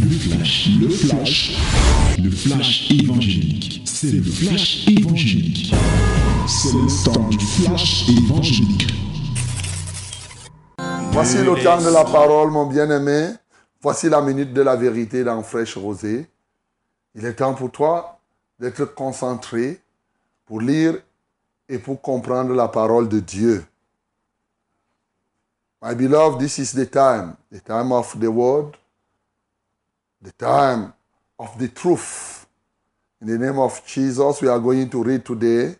Le 0.00 0.10
flash, 0.10 0.68
le 0.80 0.88
flash, 0.88 1.52
le 2.22 2.30
flash 2.30 2.90
évangélique. 2.90 3.82
C'est 3.84 4.12
le 4.12 4.22
flash 4.22 4.86
évangélique. 4.88 5.74
C'est 6.46 6.72
le 6.72 7.04
temps 7.04 7.28
du 7.28 7.38
flash 7.38 8.08
évangélique. 8.08 8.86
Voici 11.12 11.38
le 11.38 11.62
temps 11.62 11.82
de 11.82 11.92
la 11.92 12.04
parole, 12.04 12.50
mon 12.50 12.66
bien-aimé. 12.66 13.30
Voici 13.80 14.08
la 14.08 14.20
minute 14.20 14.52
de 14.52 14.62
la 14.62 14.76
vérité 14.76 15.24
dans 15.24 15.42
Fraîche 15.42 15.76
Rosée. 15.76 16.26
Il 17.14 17.24
est 17.24 17.34
temps 17.34 17.54
pour 17.54 17.70
toi 17.70 18.18
d'être 18.58 18.84
concentré 18.94 19.80
pour 20.44 20.60
lire 20.60 20.94
et 21.68 21.78
pour 21.78 22.00
comprendre 22.00 22.54
la 22.54 22.68
parole 22.68 23.08
de 23.08 23.20
Dieu. 23.20 23.64
My 25.82 25.94
beloved, 25.94 26.40
this 26.40 26.58
is 26.58 26.72
the 26.72 26.90
time, 26.90 27.36
the 27.50 27.60
time 27.60 27.92
of 27.92 28.18
the 28.18 28.26
word, 28.26 28.76
the 30.26 30.32
time 30.32 30.92
of 31.38 31.56
the 31.56 31.68
truth. 31.68 32.46
In 33.20 33.28
the 33.28 33.38
name 33.38 33.60
of 33.60 33.80
Jesus, 33.86 34.42
we 34.42 34.48
are 34.48 34.58
going 34.58 34.90
to 34.90 35.02
read 35.04 35.24
today 35.24 35.76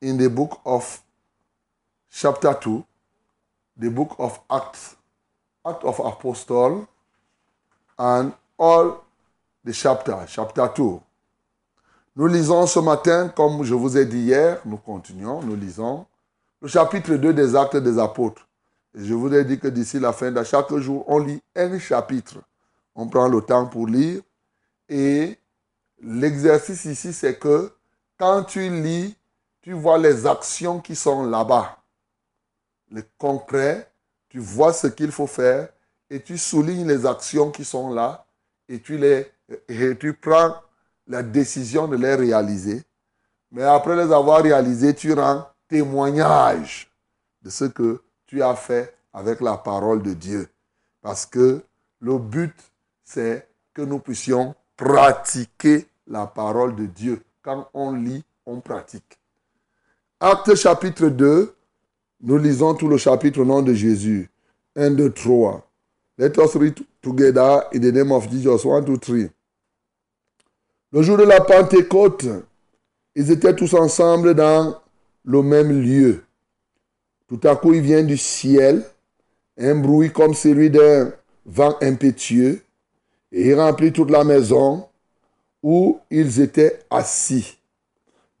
in 0.00 0.16
the 0.16 0.30
book 0.30 0.60
of 0.64 1.02
chapter 2.10 2.54
2, 2.54 2.82
the 3.76 3.90
book 3.90 4.16
of 4.18 4.40
Acts, 4.50 4.96
Act 5.66 5.84
of 5.84 6.00
Apostle, 6.00 6.88
and 7.98 8.32
all 8.58 9.04
the 9.62 9.72
chapter, 9.74 10.16
chapter 10.26 10.66
2. 10.74 11.00
Nous 12.16 12.26
lisons 12.26 12.66
ce 12.66 12.80
matin, 12.80 13.28
comme 13.28 13.64
je 13.64 13.74
vous 13.74 13.98
ai 13.98 14.06
dit 14.06 14.20
hier, 14.20 14.60
nous 14.64 14.78
continuons, 14.78 15.42
nous 15.42 15.56
lisons 15.56 16.06
le 16.62 16.68
chapitre 16.68 17.14
2 17.16 17.34
des 17.34 17.54
Actes 17.54 17.76
des 17.76 17.98
Apôtres. 17.98 18.48
Je 18.94 19.12
vous 19.12 19.32
ai 19.34 19.44
dit 19.44 19.58
que 19.58 19.68
d'ici 19.68 20.00
la 20.00 20.14
fin 20.14 20.32
de 20.32 20.42
chaque 20.42 20.74
jour, 20.78 21.04
on 21.06 21.18
lit 21.18 21.42
un 21.54 21.78
chapitre. 21.78 22.38
On 23.00 23.06
prend 23.06 23.28
le 23.28 23.40
temps 23.40 23.64
pour 23.64 23.86
lire. 23.86 24.20
Et 24.88 25.38
l'exercice 26.00 26.84
ici, 26.84 27.12
c'est 27.12 27.38
que 27.38 27.72
quand 28.18 28.42
tu 28.42 28.68
lis, 28.68 29.16
tu 29.62 29.72
vois 29.72 29.98
les 29.98 30.26
actions 30.26 30.80
qui 30.80 30.96
sont 30.96 31.24
là-bas. 31.24 31.78
Le 32.90 33.04
concret, 33.16 33.88
tu 34.28 34.40
vois 34.40 34.72
ce 34.72 34.88
qu'il 34.88 35.12
faut 35.12 35.28
faire 35.28 35.68
et 36.10 36.20
tu 36.20 36.36
soulignes 36.36 36.88
les 36.88 37.06
actions 37.06 37.52
qui 37.52 37.64
sont 37.64 37.94
là 37.94 38.26
et 38.68 38.80
tu, 38.80 38.98
les, 38.98 39.30
et 39.68 39.96
tu 39.96 40.12
prends 40.14 40.56
la 41.06 41.22
décision 41.22 41.86
de 41.86 41.94
les 41.94 42.16
réaliser. 42.16 42.82
Mais 43.52 43.62
après 43.62 43.94
les 43.94 44.12
avoir 44.12 44.42
réalisées, 44.42 44.96
tu 44.96 45.12
rends 45.12 45.46
témoignage 45.68 46.90
de 47.42 47.50
ce 47.50 47.66
que 47.66 48.02
tu 48.26 48.42
as 48.42 48.56
fait 48.56 48.92
avec 49.12 49.40
la 49.40 49.56
parole 49.56 50.02
de 50.02 50.14
Dieu. 50.14 50.48
Parce 51.00 51.26
que 51.26 51.62
le 52.00 52.18
but, 52.18 52.56
c'est 53.08 53.48
que 53.72 53.80
nous 53.82 54.00
puissions 54.00 54.54
pratiquer 54.76 55.86
la 56.06 56.26
parole 56.26 56.76
de 56.76 56.84
Dieu. 56.84 57.22
Quand 57.42 57.68
on 57.72 57.92
lit, 57.92 58.22
on 58.44 58.60
pratique. 58.60 59.18
Acte 60.20 60.54
chapitre 60.54 61.08
2, 61.08 61.54
nous 62.20 62.38
lisons 62.38 62.74
tout 62.74 62.88
le 62.88 62.98
chapitre 62.98 63.40
au 63.40 63.44
nom 63.46 63.62
de 63.62 63.72
Jésus. 63.72 64.28
1, 64.76 64.90
2, 64.90 65.10
3. 65.12 65.66
Let 66.18 66.32
us 66.38 66.54
read 66.56 66.78
together 67.00 67.64
in 67.72 67.80
the 67.80 67.92
name 67.92 68.12
of 68.12 68.28
Jesus. 68.30 68.66
1, 68.66 68.82
2, 68.82 68.98
3. 68.98 69.16
Le 70.92 71.02
jour 71.02 71.16
de 71.16 71.24
la 71.24 71.40
Pentecôte, 71.40 72.26
ils 73.14 73.30
étaient 73.30 73.54
tous 73.54 73.72
ensemble 73.74 74.34
dans 74.34 74.76
le 75.24 75.42
même 75.42 75.80
lieu. 75.80 76.24
Tout 77.26 77.40
à 77.44 77.56
coup, 77.56 77.72
il 77.72 77.80
vient 77.80 78.02
du 78.02 78.18
ciel 78.18 78.84
un 79.56 79.76
bruit 79.76 80.12
comme 80.12 80.34
celui 80.34 80.70
d'un 80.70 81.12
vent 81.46 81.76
impétueux, 81.80 82.60
et 83.32 83.48
il 83.48 83.54
remplit 83.54 83.92
toute 83.92 84.10
la 84.10 84.24
maison 84.24 84.86
où 85.62 85.98
ils 86.10 86.40
étaient 86.40 86.80
assis. 86.90 87.56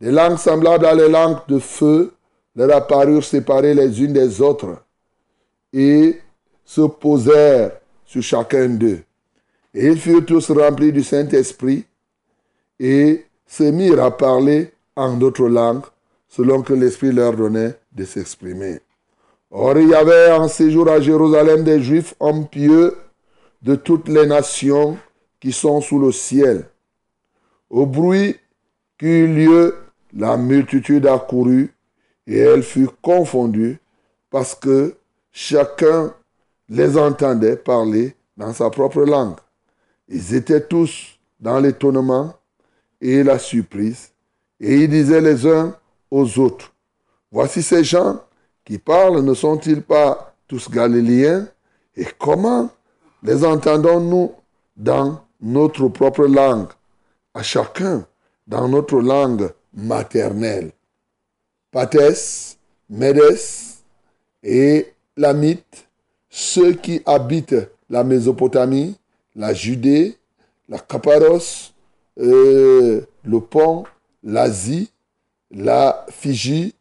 Des 0.00 0.10
langues 0.10 0.38
semblables 0.38 0.86
à 0.86 0.94
les 0.94 1.08
langues 1.08 1.38
de 1.48 1.58
feu 1.58 2.12
leur 2.54 2.74
apparurent 2.76 3.24
séparées 3.24 3.74
les 3.74 4.02
unes 4.02 4.12
des 4.12 4.40
autres, 4.40 4.82
et 5.72 6.18
se 6.64 6.82
posèrent 6.82 7.72
sur 8.04 8.22
chacun 8.22 8.68
d'eux. 8.68 9.00
Et 9.74 9.86
ils 9.86 9.98
furent 9.98 10.24
tous 10.24 10.50
remplis 10.50 10.92
du 10.92 11.02
Saint-Esprit, 11.02 11.84
et 12.80 13.24
se 13.46 13.64
mirent 13.64 14.02
à 14.02 14.16
parler 14.16 14.72
en 14.96 15.16
d'autres 15.16 15.48
langues, 15.48 15.84
selon 16.28 16.62
que 16.62 16.74
l'Esprit 16.74 17.12
leur 17.12 17.34
donnait 17.34 17.74
de 17.92 18.04
s'exprimer. 18.04 18.80
Or, 19.50 19.78
il 19.78 19.88
y 19.88 19.94
avait 19.94 20.32
en 20.32 20.46
séjour 20.46 20.88
à 20.90 21.00
Jérusalem 21.00 21.64
des 21.64 21.80
Juifs 21.80 22.14
hommes 22.20 22.46
pieux 22.46 22.96
de 23.62 23.74
toutes 23.74 24.08
les 24.08 24.26
nations 24.26 24.98
qui 25.40 25.52
sont 25.52 25.80
sous 25.80 25.98
le 25.98 26.12
ciel. 26.12 26.68
Au 27.70 27.86
bruit 27.86 28.36
qui 28.98 29.06
eut 29.06 29.34
lieu, 29.34 29.76
la 30.14 30.36
multitude 30.36 31.06
accourut 31.06 31.72
et 32.26 32.38
elle 32.38 32.62
fut 32.62 32.88
confondue 33.02 33.78
parce 34.30 34.54
que 34.54 34.96
chacun 35.32 36.14
les 36.68 36.96
entendait 36.96 37.56
parler 37.56 38.16
dans 38.36 38.52
sa 38.52 38.70
propre 38.70 39.02
langue. 39.02 39.36
Ils 40.08 40.34
étaient 40.34 40.66
tous 40.66 41.18
dans 41.40 41.60
l'étonnement 41.60 42.34
et 43.00 43.22
la 43.22 43.38
surprise 43.38 44.10
et 44.60 44.76
ils 44.76 44.88
disaient 44.88 45.20
les 45.20 45.46
uns 45.46 45.76
aux 46.10 46.38
autres, 46.38 46.72
voici 47.30 47.62
ces 47.62 47.84
gens 47.84 48.20
qui 48.64 48.78
parlent 48.78 49.22
ne 49.22 49.34
sont-ils 49.34 49.82
pas 49.82 50.34
tous 50.46 50.70
galiléens? 50.70 51.46
Et 51.96 52.06
comment 52.18 52.70
les 53.22 53.44
entendons-nous 53.44 54.32
dans 54.76 55.20
notre 55.40 55.88
propre 55.88 56.26
langue, 56.26 56.68
à 57.34 57.42
chacun 57.42 58.06
dans 58.46 58.68
notre 58.68 59.00
langue 59.00 59.50
maternelle. 59.74 60.72
Pathès, 61.70 62.56
Médès 62.88 63.82
et 64.42 64.92
Lamite, 65.16 65.88
ceux 66.30 66.72
qui 66.72 67.02
habitent 67.04 67.68
la 67.90 68.04
Mésopotamie, 68.04 68.96
la 69.34 69.52
Judée, 69.52 70.16
la 70.68 70.78
Cappadoce, 70.78 71.74
euh, 72.18 73.02
le 73.24 73.40
Pont, 73.40 73.84
l'Asie, 74.22 74.90
la 75.50 76.06
Fiji, 76.10 76.74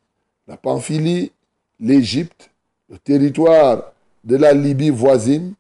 la 0.48 0.58
Pamphylie, 0.58 1.32
l'Égypte, 1.80 2.50
le 2.90 2.98
territoire 2.98 3.94
de 4.24 4.36
la 4.36 4.54
Libye 4.54 4.90
voisine, 4.90 5.54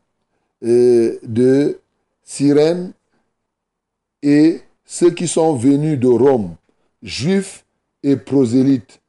de 0.62 1.79
Cyrène, 2.23 2.94
et 4.23 4.62
ceux 4.85 5.12
qui 5.12 5.28
sont 5.28 5.56
venus 5.56 6.00
de 6.00 6.07
Rome, 6.07 6.56
juifs 7.03 7.66
et 8.03 8.16
prosélytes, 8.16 9.00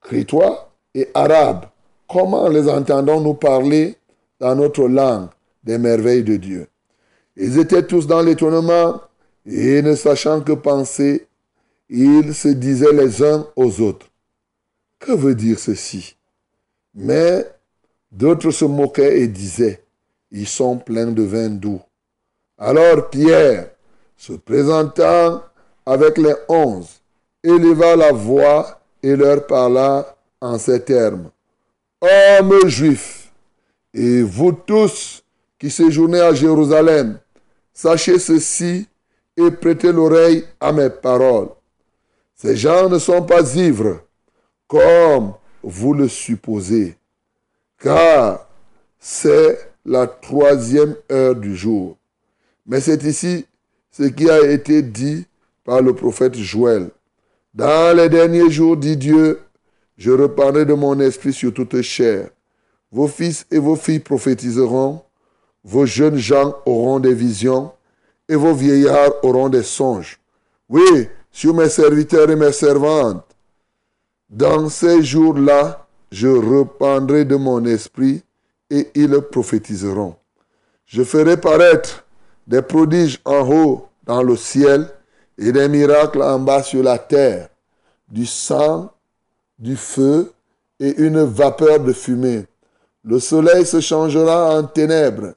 crétois 0.00 0.72
et 0.94 1.08
arabes. 1.14 1.66
Comment 2.08 2.48
les 2.48 2.68
entendons-nous 2.68 3.34
parler 3.34 3.96
dans 4.40 4.56
notre 4.56 4.88
langue 4.88 5.28
des 5.62 5.78
merveilles 5.78 6.24
de 6.24 6.36
Dieu? 6.36 6.68
Ils 7.36 7.58
étaient 7.58 7.86
tous 7.86 8.06
dans 8.06 8.22
l'étonnement 8.22 9.00
et 9.46 9.82
ne 9.82 9.94
sachant 9.94 10.40
que 10.40 10.52
penser, 10.52 11.26
ils 11.88 12.34
se 12.34 12.48
disaient 12.48 12.92
les 12.92 13.22
uns 13.22 13.46
aux 13.54 13.80
autres. 13.80 14.10
Que 14.98 15.12
veut 15.12 15.34
dire 15.34 15.58
ceci? 15.58 16.16
Mais 16.94 17.46
d'autres 18.10 18.50
se 18.50 18.64
moquaient 18.64 19.20
et 19.20 19.28
disaient, 19.28 19.84
ils 20.30 20.46
sont 20.46 20.78
pleins 20.78 21.12
de 21.12 21.22
vin 21.22 21.48
doux. 21.48 21.80
Alors 22.58 23.08
Pierre, 23.10 23.70
se 24.16 24.32
présentant 24.32 25.42
avec 25.86 26.18
les 26.18 26.34
onze, 26.48 27.00
éleva 27.42 27.96
la 27.96 28.12
voix 28.12 28.80
et 29.02 29.16
leur 29.16 29.46
parla 29.46 30.16
en 30.40 30.58
ces 30.58 30.82
termes. 30.82 31.30
Hommes 32.00 32.68
juifs, 32.68 33.32
et 33.94 34.22
vous 34.22 34.52
tous 34.52 35.22
qui 35.58 35.70
séjournez 35.70 36.20
à 36.20 36.34
Jérusalem, 36.34 37.18
sachez 37.72 38.18
ceci 38.18 38.86
et 39.36 39.50
prêtez 39.50 39.92
l'oreille 39.92 40.44
à 40.60 40.72
mes 40.72 40.90
paroles. 40.90 41.48
Ces 42.34 42.56
gens 42.56 42.88
ne 42.88 42.98
sont 42.98 43.22
pas 43.22 43.54
ivres, 43.56 44.00
comme 44.66 45.34
vous 45.62 45.94
le 45.94 46.08
supposez, 46.08 46.96
car 47.78 48.46
c'est 48.98 49.67
la 49.88 50.06
troisième 50.06 50.94
heure 51.10 51.34
du 51.34 51.56
jour. 51.56 51.96
Mais 52.66 52.80
c'est 52.80 53.02
ici 53.04 53.46
ce 53.90 54.02
qui 54.04 54.30
a 54.30 54.42
été 54.50 54.82
dit 54.82 55.24
par 55.64 55.80
le 55.80 55.94
prophète 55.94 56.36
Joël. 56.36 56.90
Dans 57.54 57.96
les 57.96 58.08
derniers 58.08 58.50
jours, 58.50 58.76
dit 58.76 58.96
Dieu, 58.96 59.40
je 59.96 60.10
reparlerai 60.10 60.66
de 60.66 60.74
mon 60.74 61.00
esprit 61.00 61.32
sur 61.32 61.52
toute 61.54 61.80
chair. 61.80 62.28
Vos 62.92 63.08
fils 63.08 63.46
et 63.50 63.58
vos 63.58 63.76
filles 63.76 64.00
prophétiseront, 64.00 65.00
vos 65.64 65.86
jeunes 65.86 66.18
gens 66.18 66.54
auront 66.66 67.00
des 67.00 67.14
visions, 67.14 67.72
et 68.28 68.36
vos 68.36 68.54
vieillards 68.54 69.12
auront 69.22 69.48
des 69.48 69.62
songes. 69.62 70.20
Oui, 70.68 71.08
sur 71.32 71.54
mes 71.54 71.70
serviteurs 71.70 72.30
et 72.30 72.36
mes 72.36 72.52
servantes, 72.52 73.24
dans 74.28 74.68
ces 74.68 75.02
jours-là, 75.02 75.86
je 76.12 76.28
reprendrai 76.28 77.24
de 77.24 77.36
mon 77.36 77.64
esprit 77.64 78.22
et 78.70 78.90
ils 78.94 79.20
prophétiseront. 79.20 80.16
Je 80.86 81.02
ferai 81.02 81.36
paraître 81.36 82.04
des 82.46 82.62
prodiges 82.62 83.20
en 83.24 83.48
haut 83.48 83.88
dans 84.04 84.22
le 84.22 84.36
ciel 84.36 84.88
et 85.36 85.52
des 85.52 85.68
miracles 85.68 86.22
en 86.22 86.38
bas 86.38 86.62
sur 86.62 86.82
la 86.82 86.98
terre, 86.98 87.48
du 88.08 88.26
sang, 88.26 88.90
du 89.58 89.76
feu 89.76 90.32
et 90.80 90.94
une 90.96 91.22
vapeur 91.22 91.80
de 91.80 91.92
fumée. 91.92 92.46
Le 93.04 93.20
soleil 93.20 93.66
se 93.66 93.80
changera 93.80 94.58
en 94.58 94.64
ténèbres 94.64 95.34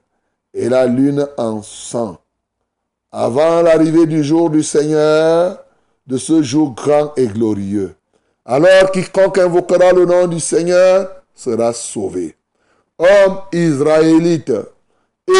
et 0.54 0.70
la 0.70 0.86
lune 0.86 1.28
en 1.38 1.62
sang. 1.62 2.18
Avant 3.12 3.62
l'arrivée 3.62 4.06
du 4.06 4.24
jour 4.24 4.50
du 4.50 4.64
Seigneur, 4.64 5.64
de 6.08 6.18
ce 6.18 6.42
jour 6.42 6.74
grand 6.74 7.14
et 7.18 7.28
glorieux. 7.28 7.96
Alors 8.46 8.92
quiconque 8.92 9.38
invoquera 9.38 9.94
le 9.94 10.06
nom 10.06 10.28
du 10.28 10.40
Seigneur 10.40 11.10
sera 11.34 11.74
sauvé. 11.74 12.36
Homme 13.04 13.40
israélite, 13.52 14.54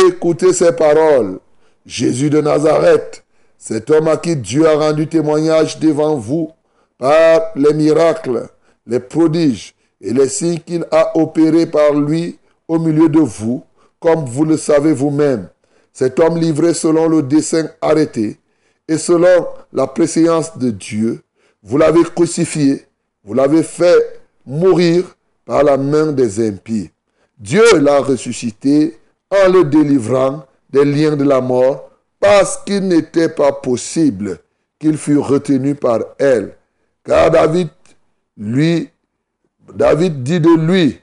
écoutez 0.08 0.52
ces 0.52 0.72
paroles. 0.72 1.38
Jésus 1.86 2.32
de 2.32 2.42
Nazareth, 2.42 3.24
cet 3.56 3.92
homme 3.92 4.08
à 4.08 4.18
qui 4.18 4.36
Dieu 4.36 4.68
a 4.68 4.74
rendu 4.76 5.06
témoignage 5.06 5.78
devant 5.78 6.16
vous 6.16 6.50
par 6.98 7.40
les 7.56 7.76
miracles, 7.76 8.48
les 8.88 9.00
prodiges 9.00 9.76
et 10.02 10.12
les 10.12 10.28
signes 10.28 10.58
qu'il 10.58 10.88
a 10.90 11.16
opérés 11.16 11.68
par 11.68 11.94
lui 11.94 12.40
au 12.68 12.80
milieu 12.80 13.10
de 13.10 13.20
vous, 13.20 13.64
comme 14.00 14.26
vous 14.26 14.46
le 14.46 14.58
savez 14.58 14.94
vous-même. 14.94 15.48
Cet 15.94 16.20
homme 16.20 16.40
livré 16.40 16.74
selon 16.74 17.08
le 17.08 17.22
dessein 17.22 17.70
arrêté 17.80 18.40
et 18.88 18.98
selon 18.98 19.46
la 19.72 19.86
préséance 19.86 20.58
de 20.58 20.72
Dieu, 20.72 21.22
vous 21.62 21.78
l'avez 21.78 22.02
crucifié, 22.16 22.88
vous 23.24 23.36
l'avez 23.36 23.62
fait 23.62 24.20
mourir 24.48 25.16
par 25.46 25.64
la 25.64 25.78
main 25.78 26.12
des 26.12 26.48
impies. 26.48 26.90
Dieu 27.42 27.80
l'a 27.80 28.02
ressuscité 28.02 29.00
en 29.32 29.52
le 29.52 29.64
délivrant 29.64 30.46
des 30.70 30.86
liens 30.86 31.16
de 31.16 31.24
la 31.24 31.42
mort 31.42 31.90
parce 32.20 32.58
qu'il 32.58 32.88
n'était 32.88 33.30
pas 33.30 33.52
possible 33.52 34.38
qu'il 34.78 34.96
fût 34.96 35.18
retenu 35.18 35.74
par 35.74 36.02
elle. 36.20 36.56
Car 37.04 37.32
David, 37.32 37.70
lui, 38.38 38.90
David 39.74 40.22
dit 40.22 40.40
de 40.40 40.56
lui, 40.56 41.00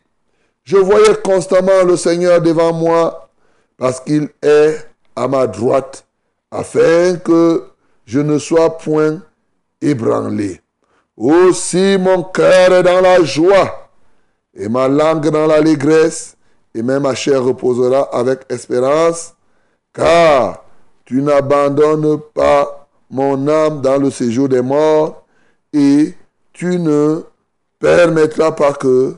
je 0.62 0.76
voyais 0.76 1.16
constamment 1.24 1.82
le 1.84 1.96
Seigneur 1.96 2.40
devant 2.40 2.72
moi 2.72 3.28
parce 3.76 3.98
qu'il 3.98 4.28
est 4.40 4.76
à 5.16 5.26
ma 5.26 5.48
droite 5.48 6.06
afin 6.52 7.16
que 7.16 7.64
je 8.06 8.20
ne 8.20 8.38
sois 8.38 8.78
point 8.78 9.20
ébranlé. 9.80 10.60
Aussi 11.16 11.98
mon 11.98 12.22
cœur 12.22 12.74
est 12.74 12.82
dans 12.84 13.00
la 13.00 13.24
joie 13.24 13.87
et 14.54 14.68
ma 14.68 14.88
langue 14.88 15.30
dans 15.30 15.46
l'allégresse 15.46 16.36
et 16.74 16.82
même 16.82 17.02
ma 17.02 17.14
chair 17.14 17.42
reposera 17.42 18.02
avec 18.16 18.40
espérance 18.50 19.34
car 19.92 20.64
tu 21.04 21.22
n'abandonnes 21.22 22.20
pas 22.34 22.88
mon 23.10 23.48
âme 23.48 23.80
dans 23.80 23.96
le 23.96 24.10
séjour 24.10 24.48
des 24.48 24.62
morts 24.62 25.24
et 25.72 26.14
tu 26.52 26.78
ne 26.78 27.22
permettras 27.78 28.52
pas 28.52 28.72
que 28.74 29.16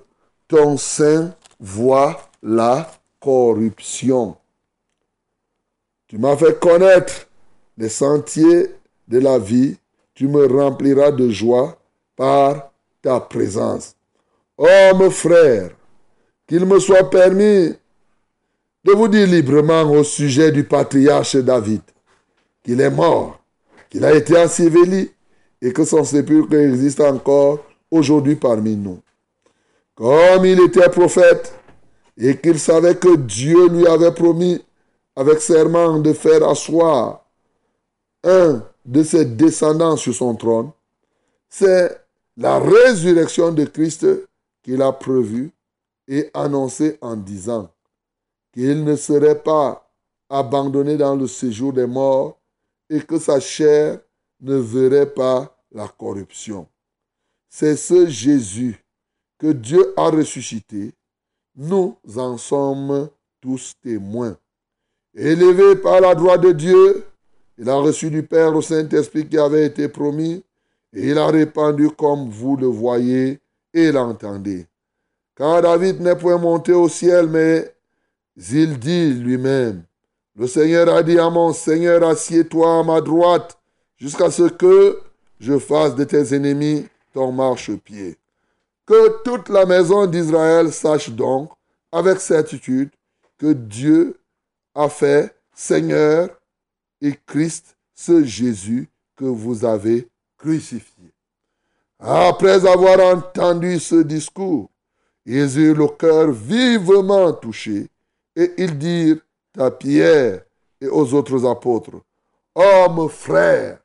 ton 0.49 0.77
sein 0.77 1.35
voie 1.59 2.21
la 2.43 2.91
corruption. 3.21 4.37
Tu 6.07 6.19
m'as 6.19 6.37
fait 6.37 6.59
connaître 6.59 7.29
les 7.79 7.89
sentiers 7.89 8.75
de 9.09 9.19
la 9.19 9.39
vie, 9.39 9.77
tu 10.15 10.29
me 10.29 10.47
rempliras 10.47 11.13
de 11.13 11.29
joie 11.31 11.79
par 12.17 12.71
ta 13.03 13.21
présence. 13.21 13.95
Oh 14.63 14.95
mon 14.95 15.11
frère, 15.11 15.71
qu'il 16.47 16.67
me 16.67 16.79
soit 16.79 17.09
permis 17.09 17.73
de 18.85 18.93
vous 18.93 19.09
dire 19.09 19.27
librement 19.27 19.91
au 19.91 20.05
sujet 20.05 20.53
du 20.53 20.65
patriarche 20.65 21.37
David 21.37 21.81
qu'il 22.63 22.79
est 22.83 22.91
mort, 22.91 23.41
qu'il 23.89 24.05
a 24.05 24.15
été 24.15 24.37
enseveli 24.37 25.11
et 25.63 25.73
que 25.73 25.83
son 25.83 26.05
sépulcre 26.05 26.53
existe 26.57 27.01
encore 27.01 27.65
aujourd'hui 27.91 28.37
parmi 28.37 28.77
nous. 28.77 29.01
Comme 29.95 30.45
il 30.45 30.61
était 30.61 30.91
prophète 30.91 31.55
et 32.19 32.37
qu'il 32.37 32.59
savait 32.59 32.97
que 32.97 33.17
Dieu 33.17 33.67
lui 33.67 33.87
avait 33.87 34.13
promis 34.13 34.63
avec 35.17 35.41
serment 35.41 36.01
de 36.01 36.13
faire 36.13 36.47
asseoir 36.47 37.25
un 38.25 38.63
de 38.85 39.03
ses 39.05 39.25
descendants 39.25 39.97
sur 39.97 40.13
son 40.15 40.35
trône, 40.35 40.71
c'est 41.49 41.99
la 42.37 42.59
résurrection 42.59 43.53
de 43.53 43.65
Christ 43.65 44.07
qu'il 44.63 44.83
a 44.83 44.93
prévue 44.93 45.53
et 46.09 46.31
annoncée 46.35 46.99
en 47.01 47.17
disant 47.17 47.71
qu'il 48.53 48.85
ne 48.85 48.97
serait 48.97 49.41
pas 49.43 49.89
abandonné 50.29 50.97
dans 50.97 51.15
le 51.15 51.27
séjour 51.27 51.73
des 51.73 51.87
morts 51.87 52.39
et 52.89 53.01
que 53.01 53.19
sa 53.19 53.41
chair 53.41 54.01
ne 54.41 54.57
verrait 54.57 55.13
pas 55.13 55.57
la 55.71 55.89
corruption. 55.89 56.67
C'est 57.49 57.77
ce 57.77 58.07
Jésus 58.07 58.83
que 59.39 59.53
Dieu 59.53 59.95
a 59.97 60.11
ressuscité. 60.11 60.93
Nous 61.57 61.97
en 62.17 62.37
sommes 62.37 63.09
tous 63.41 63.75
témoins. 63.83 64.37
Élevé 65.15 65.77
par 65.77 66.01
la 66.01 66.15
droite 66.15 66.43
de 66.43 66.53
Dieu, 66.53 67.05
il 67.59 67.69
a 67.69 67.75
reçu 67.75 68.11
du 68.11 68.23
Père 68.23 68.53
le 68.53 68.63
Saint-Esprit 68.63 69.29
qui 69.29 69.39
avait 69.39 69.67
été 69.67 69.89
promis 69.89 70.45
et 70.93 71.11
il 71.11 71.19
a 71.19 71.27
répandu 71.27 71.91
comme 71.91 72.29
vous 72.29 72.57
le 72.57 72.67
voyez 72.67 73.41
et 73.73 73.93
l'entendez. 73.93 74.67
Car 75.37 75.63
David 75.63 76.01
n'est 76.01 76.17
point 76.17 76.39
monté 76.39 76.73
au 76.73 76.89
ciel, 76.89 77.27
mais 77.29 77.75
il 78.37 78.79
dit 78.79 79.15
lui-même, 79.15 79.83
le 80.37 80.47
Seigneur 80.47 80.89
a 80.95 81.03
dit 81.03 81.19
à 81.19 81.29
mon 81.29 81.53
Seigneur, 81.53 82.03
assieds-toi 82.03 82.81
à 82.81 82.83
ma 82.83 83.01
droite 83.01 83.59
jusqu'à 83.99 84.31
ce 84.31 84.45
que 84.45 85.01
je 85.39 85.59
fasse 85.59 85.95
de 85.95 86.05
tes 86.05 86.35
ennemis 86.35 86.87
ton 87.13 87.33
marchepied. 87.33 88.17
Que 88.87 89.23
toute 89.23 89.49
la 89.49 89.67
maison 89.67 90.07
d'Israël 90.07 90.73
sache 90.73 91.11
donc 91.11 91.51
avec 91.93 92.21
certitude 92.21 92.91
que 93.39 93.53
Dieu 93.53 94.17
a 94.75 94.89
fait 94.89 95.35
Seigneur 95.55 96.29
et 97.01 97.15
Christ, 97.27 97.77
ce 97.95 98.25
Jésus 98.25 98.89
que 99.17 99.25
vous 99.25 99.65
avez 99.65 100.09
crucifié. 100.39 101.00
Après 102.01 102.67
avoir 102.67 102.99
entendu 103.15 103.79
ce 103.79 104.03
discours, 104.03 104.71
ils 105.27 105.59
eurent 105.59 105.77
le 105.77 105.89
cœur 105.89 106.31
vivement 106.31 107.33
touché 107.35 107.89
et 108.35 108.53
ils 108.57 108.79
dirent 108.79 109.21
à 109.59 109.71
Pierre 109.71 110.43
et 110.81 110.89
aux 110.89 111.13
autres 111.13 111.45
apôtres, 111.45 112.01
Hommes 112.55 113.09
frères, 113.09 113.81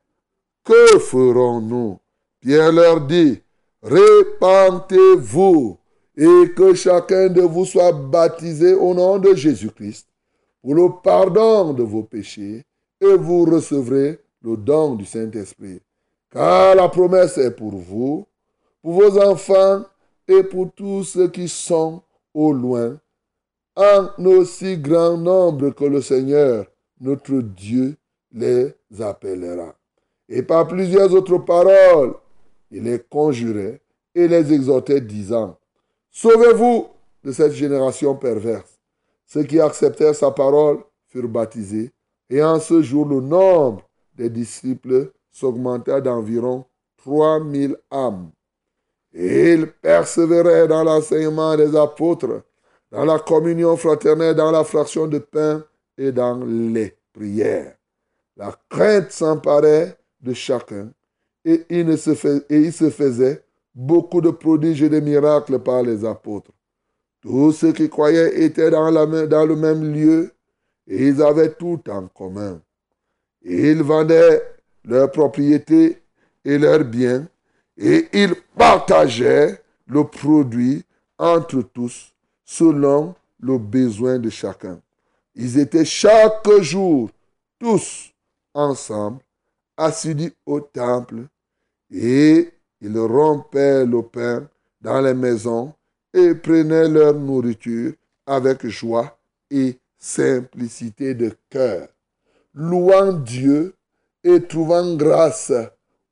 que 0.64 0.98
ferons-nous? 0.98 1.98
Pierre 2.40 2.72
leur 2.72 3.02
dit, 3.02 3.40
Répentez-vous 3.82 5.78
et 6.16 6.52
que 6.56 6.74
chacun 6.74 7.28
de 7.28 7.42
vous 7.42 7.66
soit 7.66 7.92
baptisé 7.92 8.72
au 8.72 8.94
nom 8.94 9.18
de 9.18 9.34
Jésus-Christ 9.34 10.08
pour 10.62 10.74
le 10.74 10.88
pardon 11.02 11.72
de 11.74 11.82
vos 11.82 12.02
péchés 12.02 12.64
et 13.00 13.14
vous 13.14 13.44
recevrez 13.44 14.18
le 14.42 14.56
don 14.56 14.94
du 14.94 15.04
Saint-Esprit. 15.04 15.80
Car 16.30 16.74
la 16.74 16.88
promesse 16.88 17.38
est 17.38 17.52
pour 17.52 17.72
vous, 17.76 18.26
pour 18.82 18.92
vos 18.92 19.18
enfants 19.20 19.84
et 20.28 20.42
pour 20.42 20.72
tous 20.72 21.04
ceux 21.04 21.28
qui 21.28 21.48
sont 21.48 22.02
au 22.34 22.52
loin, 22.52 22.98
en 23.76 24.08
aussi 24.24 24.78
grand 24.78 25.16
nombre 25.16 25.70
que 25.70 25.84
le 25.84 26.00
Seigneur, 26.00 26.66
notre 27.00 27.40
Dieu, 27.40 27.96
les 28.32 28.74
appellera. 29.00 29.74
Et 30.28 30.42
par 30.42 30.66
plusieurs 30.66 31.12
autres 31.14 31.38
paroles, 31.38 32.14
il 32.70 32.84
les 32.84 32.98
conjurait 32.98 33.80
et 34.14 34.26
les 34.26 34.52
exhortait, 34.52 35.00
disant, 35.00 35.58
Sauvez-vous 36.10 36.88
de 37.22 37.32
cette 37.32 37.52
génération 37.52 38.14
perverse. 38.16 38.78
Ceux 39.26 39.42
qui 39.42 39.60
acceptèrent 39.60 40.14
sa 40.14 40.30
parole 40.30 40.78
furent 41.08 41.28
baptisés, 41.28 41.92
et 42.30 42.42
en 42.42 42.58
ce 42.58 42.82
jour 42.82 43.06
le 43.06 43.20
nombre 43.20 43.82
des 44.14 44.30
disciples 44.30 45.12
s'augmenta 45.36 46.00
d'environ 46.00 46.64
trois 46.96 47.38
mille 47.40 47.76
âmes. 47.90 48.30
Et 49.12 49.52
ils 49.52 49.66
persévéraient 49.66 50.66
dans 50.66 50.82
l'enseignement 50.82 51.56
des 51.56 51.76
apôtres, 51.76 52.42
dans 52.90 53.04
la 53.04 53.18
communion 53.18 53.76
fraternelle, 53.76 54.34
dans 54.34 54.50
la 54.50 54.64
fraction 54.64 55.06
de 55.06 55.18
pain 55.18 55.62
et 55.98 56.10
dans 56.10 56.42
les 56.44 56.96
prières. 57.12 57.76
La 58.36 58.54
crainte 58.68 59.12
s'emparait 59.12 59.98
de 60.20 60.32
chacun 60.32 60.90
et 61.44 61.64
il, 61.68 61.96
se 61.98 62.10
et 62.50 62.60
il 62.60 62.72
se 62.72 62.90
faisait 62.90 63.42
beaucoup 63.74 64.20
de 64.20 64.30
prodiges 64.30 64.82
et 64.82 64.88
de 64.88 65.00
miracles 65.00 65.58
par 65.58 65.82
les 65.82 66.04
apôtres. 66.04 66.50
Tous 67.20 67.52
ceux 67.52 67.72
qui 67.72 67.88
croyaient 67.88 68.42
étaient 68.42 68.70
dans, 68.70 68.90
la, 68.90 69.06
dans 69.26 69.46
le 69.46 69.56
même 69.56 69.92
lieu 69.92 70.32
et 70.86 71.08
ils 71.08 71.22
avaient 71.22 71.52
tout 71.52 71.82
en 71.88 72.08
commun. 72.08 72.60
Ils 73.42 73.82
vendaient 73.82 74.55
leurs 74.86 75.10
propriétés 75.10 76.00
et 76.44 76.58
leurs 76.58 76.84
biens 76.84 77.28
et 77.76 78.08
ils 78.12 78.34
partageaient 78.56 79.60
le 79.86 80.04
produit 80.04 80.82
entre 81.18 81.62
tous 81.62 82.12
selon 82.44 83.14
le 83.40 83.58
besoin 83.58 84.18
de 84.18 84.30
chacun. 84.30 84.80
Ils 85.34 85.58
étaient 85.58 85.84
chaque 85.84 86.48
jour 86.60 87.10
tous 87.58 88.12
ensemble, 88.54 89.20
assidus 89.76 90.32
au 90.46 90.60
temple, 90.60 91.26
et 91.90 92.50
ils 92.80 92.98
rompaient 92.98 93.84
le 93.84 94.02
pain 94.02 94.48
dans 94.80 95.00
les 95.00 95.14
maisons 95.14 95.74
et 96.14 96.34
prenaient 96.34 96.88
leur 96.88 97.14
nourriture 97.14 97.92
avec 98.26 98.66
joie 98.66 99.18
et 99.50 99.78
simplicité 99.98 101.14
de 101.14 101.32
cœur, 101.50 101.88
louant 102.54 103.12
Dieu 103.12 103.74
et 104.26 104.42
trouvant 104.42 104.96
grâce 104.96 105.52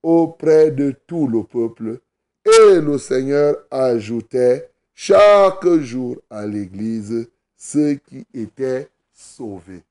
auprès 0.03 0.71
de 0.71 0.95
tout 1.07 1.27
le 1.27 1.43
peuple. 1.43 2.01
Et 2.45 2.81
le 2.81 2.97
Seigneur 2.99 3.57
ajoutait 3.71 4.71
chaque 4.95 5.67
jour 5.79 6.17
à 6.31 6.47
l'Église 6.47 7.29
ceux 7.57 7.95
qui 7.95 8.25
étaient 8.33 8.89
sauvés. 9.13 9.83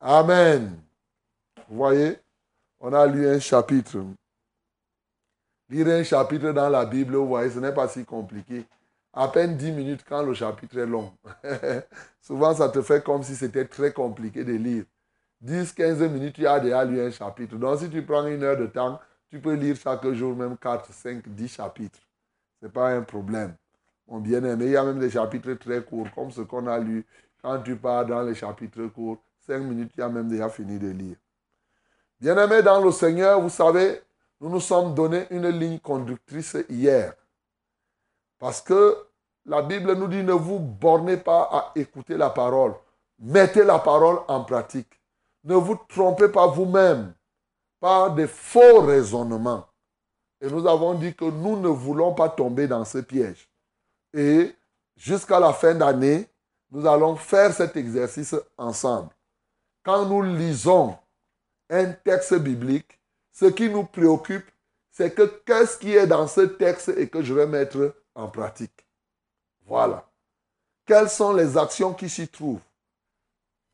Amen. 0.00 0.78
Vous 1.68 1.76
voyez, 1.76 2.18
on 2.78 2.92
a 2.92 3.06
lu 3.06 3.26
un 3.26 3.40
chapitre. 3.40 3.98
Lire 5.68 5.88
un 5.88 6.04
chapitre 6.04 6.52
dans 6.52 6.68
la 6.68 6.84
Bible, 6.84 7.16
vous 7.16 7.28
voyez, 7.28 7.50
ce 7.50 7.58
n'est 7.58 7.74
pas 7.74 7.88
si 7.88 8.04
compliqué. 8.04 8.64
À 9.12 9.26
peine 9.26 9.56
10 9.56 9.72
minutes 9.72 10.04
quand 10.08 10.22
le 10.22 10.34
chapitre 10.34 10.78
est 10.78 10.86
long. 10.86 11.12
Souvent, 12.20 12.54
ça 12.54 12.68
te 12.68 12.80
fait 12.80 13.02
comme 13.02 13.24
si 13.24 13.34
c'était 13.34 13.64
très 13.64 13.92
compliqué 13.92 14.44
de 14.44 14.52
lire. 14.52 14.84
10, 15.40 15.72
15 15.72 16.02
minutes, 16.02 16.34
tu 16.34 16.46
as 16.46 16.60
déjà 16.60 16.84
lu 16.84 17.00
un 17.00 17.10
chapitre. 17.10 17.56
Donc, 17.56 17.78
si 17.78 17.88
tu 17.88 18.02
prends 18.02 18.26
une 18.26 18.42
heure 18.42 18.56
de 18.56 18.66
temps, 18.66 19.00
tu 19.30 19.40
peux 19.40 19.54
lire 19.54 19.76
chaque 19.76 20.06
jour 20.12 20.36
même 20.36 20.56
4, 20.56 20.92
5, 20.92 21.28
10 21.28 21.48
chapitres. 21.48 22.00
Ce 22.58 22.66
n'est 22.66 22.72
pas 22.72 22.90
un 22.90 23.02
problème. 23.02 23.54
Mon 24.06 24.18
bien-aimé, 24.18 24.66
il 24.66 24.72
y 24.72 24.76
a 24.76 24.84
même 24.84 24.98
des 24.98 25.10
chapitres 25.10 25.54
très 25.54 25.82
courts, 25.82 26.08
comme 26.14 26.30
ce 26.30 26.42
qu'on 26.42 26.66
a 26.66 26.78
lu. 26.78 27.06
Quand 27.42 27.60
tu 27.62 27.76
pars 27.76 28.04
dans 28.04 28.22
les 28.22 28.34
chapitres 28.34 28.86
courts, 28.88 29.18
5 29.46 29.58
minutes, 29.60 29.92
tu 29.94 30.02
as 30.02 30.08
même 30.08 30.28
déjà 30.28 30.48
fini 30.48 30.78
de 30.78 30.88
lire. 30.88 31.16
Bien-aimé 32.20 32.62
dans 32.62 32.84
le 32.84 32.90
Seigneur, 32.90 33.40
vous 33.40 33.48
savez, 33.48 34.02
nous 34.40 34.50
nous 34.50 34.60
sommes 34.60 34.94
donné 34.94 35.26
une 35.30 35.48
ligne 35.48 35.78
conductrice 35.78 36.56
hier. 36.68 37.14
Parce 38.38 38.60
que 38.60 38.96
la 39.46 39.62
Bible 39.62 39.94
nous 39.94 40.08
dit 40.08 40.22
ne 40.22 40.32
vous 40.32 40.58
bornez 40.58 41.16
pas 41.16 41.48
à 41.50 41.72
écouter 41.76 42.16
la 42.16 42.28
parole. 42.28 42.74
Mettez 43.18 43.64
la 43.64 43.78
parole 43.78 44.18
en 44.28 44.44
pratique. 44.44 44.99
Ne 45.44 45.54
vous 45.54 45.78
trompez 45.88 46.28
pas 46.28 46.46
vous-même 46.46 47.14
par 47.80 48.14
des 48.14 48.26
faux 48.26 48.82
raisonnements. 48.82 49.66
Et 50.40 50.48
nous 50.48 50.66
avons 50.66 50.94
dit 50.94 51.14
que 51.14 51.24
nous 51.24 51.58
ne 51.58 51.68
voulons 51.68 52.14
pas 52.14 52.28
tomber 52.28 52.66
dans 52.66 52.84
ce 52.84 52.98
piège. 52.98 53.48
Et 54.14 54.54
jusqu'à 54.96 55.40
la 55.40 55.52
fin 55.52 55.74
d'année, 55.74 56.28
nous 56.70 56.86
allons 56.86 57.16
faire 57.16 57.52
cet 57.52 57.76
exercice 57.76 58.34
ensemble. 58.56 59.10
Quand 59.82 60.06
nous 60.06 60.22
lisons 60.22 60.96
un 61.68 61.92
texte 61.92 62.34
biblique, 62.34 62.98
ce 63.32 63.46
qui 63.46 63.68
nous 63.68 63.84
préoccupe, 63.84 64.50
c'est 64.90 65.14
que 65.14 65.22
qu'est-ce 65.22 65.78
qui 65.78 65.94
est 65.94 66.06
dans 66.06 66.26
ce 66.26 66.42
texte 66.42 66.90
et 66.90 67.08
que 67.08 67.22
je 67.22 67.32
vais 67.32 67.46
mettre 67.46 67.94
en 68.14 68.28
pratique. 68.28 68.86
Voilà. 69.66 70.04
Quelles 70.84 71.08
sont 71.08 71.32
les 71.32 71.56
actions 71.56 71.94
qui 71.94 72.08
s'y 72.08 72.28
trouvent? 72.28 72.60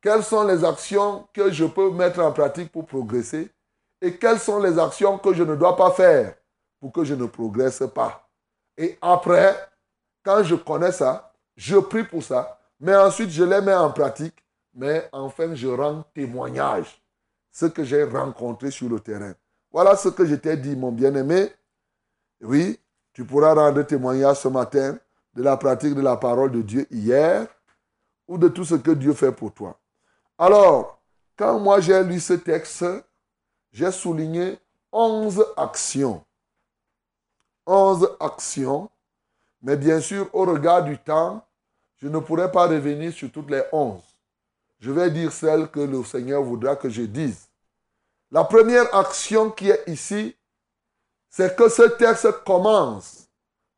Quelles 0.07 0.23
sont 0.23 0.45
les 0.45 0.65
actions 0.65 1.27
que 1.33 1.51
je 1.51 1.65
peux 1.65 1.91
mettre 1.91 2.21
en 2.21 2.31
pratique 2.31 2.71
pour 2.71 2.87
progresser 2.87 3.51
et 4.01 4.17
quelles 4.17 4.39
sont 4.39 4.61
les 4.61 4.79
actions 4.79 5.19
que 5.19 5.35
je 5.35 5.43
ne 5.43 5.57
dois 5.57 5.77
pas 5.77 5.91
faire 5.91 6.37
pour 6.79 6.93
que 6.93 7.03
je 7.03 7.15
ne 7.15 7.27
progresse 7.27 7.83
pas? 7.93 8.31
Et 8.77 8.97
après, 9.03 9.57
quand 10.23 10.45
je 10.45 10.55
connais 10.55 10.93
ça, 10.93 11.35
je 11.57 11.79
prie 11.79 12.05
pour 12.05 12.23
ça, 12.23 12.57
mais 12.79 12.95
ensuite 12.95 13.31
je 13.31 13.43
les 13.43 13.61
mets 13.61 13.75
en 13.75 13.91
pratique, 13.91 14.45
mais 14.73 15.09
enfin 15.11 15.57
je 15.57 15.67
rends 15.67 16.05
témoignage 16.15 17.03
ce 17.51 17.67
que 17.67 17.83
j'ai 17.83 18.05
rencontré 18.05 18.71
sur 18.71 18.89
le 18.89 19.01
terrain. 19.01 19.33
Voilà 19.73 19.97
ce 19.97 20.11
que 20.11 20.25
je 20.25 20.37
t'ai 20.37 20.57
dit, 20.57 20.77
mon 20.77 20.93
bien-aimé. 20.93 21.51
Oui, 22.43 22.79
tu 23.13 23.25
pourras 23.25 23.55
rendre 23.55 23.83
témoignage 23.83 24.37
ce 24.37 24.47
matin 24.47 24.97
de 25.35 25.43
la 25.43 25.57
pratique 25.57 25.97
de 25.97 26.01
la 26.01 26.17
parole 26.17 26.53
de 26.53 26.63
Dieu 26.63 26.87
hier 26.93 27.49
ou 28.29 28.39
de 28.39 28.47
tout 28.47 28.65
ce 28.65 28.77
que 28.77 28.93
Dieu 28.93 29.13
fait 29.13 29.33
pour 29.33 29.53
toi. 29.53 29.77
Alors, 30.39 31.01
quand 31.37 31.59
moi 31.59 31.81
j'ai 31.81 32.03
lu 32.05 32.21
ce 32.21 32.35
texte, 32.35 32.85
j'ai 33.73 33.91
souligné 33.91 34.59
11 34.93 35.45
actions. 35.57 36.23
11 37.67 38.17
actions. 38.21 38.91
Mais 39.63 39.77
bien 39.77 40.01
sûr, 40.01 40.29
au 40.33 40.45
regard 40.45 40.85
du 40.85 40.99
temps, 40.99 41.43
je 41.97 42.09
ne 42.09 42.19
pourrai 42.19 42.51
pas 42.53 42.67
revenir 42.69 43.13
sur 43.13 43.31
toutes 43.33 43.51
les 43.51 43.63
11. 43.73 44.01
Je 44.79 44.91
vais 44.91 45.11
dire 45.11 45.33
celles 45.33 45.69
que 45.69 45.81
le 45.81 46.05
Seigneur 46.05 46.43
voudra 46.43 46.77
que 46.77 46.91
je 46.91 47.03
dise. 47.03 47.49
La 48.31 48.45
première 48.45 48.95
action 48.95 49.51
qui 49.51 49.71
est 49.71 49.83
ici, 49.87 50.37
c'est 51.31 51.57
que 51.57 51.69
ce 51.69 51.83
texte 51.83 52.31
commence 52.45 53.29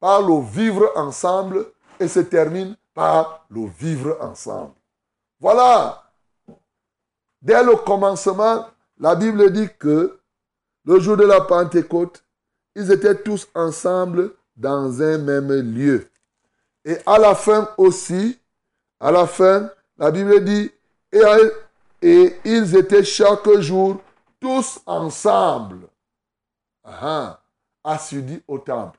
par 0.01 0.23
le 0.23 0.41
vivre 0.43 0.91
ensemble 0.97 1.67
et 2.01 2.09
se 2.09 2.21
termine 2.21 2.77
par 2.95 3.47
le 3.49 3.67
vivre 3.67 4.17
ensemble. 4.21 4.75
Voilà 5.41 6.08
Dès 7.41 7.63
le 7.63 7.77
commencement, 7.77 8.67
la 8.99 9.15
Bible 9.15 9.53
dit 9.53 9.69
que 9.79 10.19
le 10.85 10.99
jour 10.99 11.17
de 11.17 11.25
la 11.25 11.41
Pentecôte, 11.41 12.25
ils 12.75 12.91
étaient 12.91 13.23
tous 13.23 13.47
ensemble 13.55 14.33
dans 14.57 15.03
un 15.03 15.19
même 15.19 15.51
lieu. 15.51 16.09
Et 16.85 16.97
à 17.07 17.19
la 17.19 17.35
fin 17.35 17.69
aussi, 17.77 18.39
à 19.01 19.11
la 19.11 19.27
fin, 19.27 19.71
la 19.99 20.11
Bible 20.11 20.45
dit, 20.45 20.71
et, 21.13 22.37
ils 22.45 22.77
étaient 22.77 23.05
chaque 23.05 23.49
jour 23.59 24.01
tous 24.41 24.81
ensemble, 24.87 25.89
assidus 27.85 28.43
au 28.47 28.59
temple. 28.59 28.99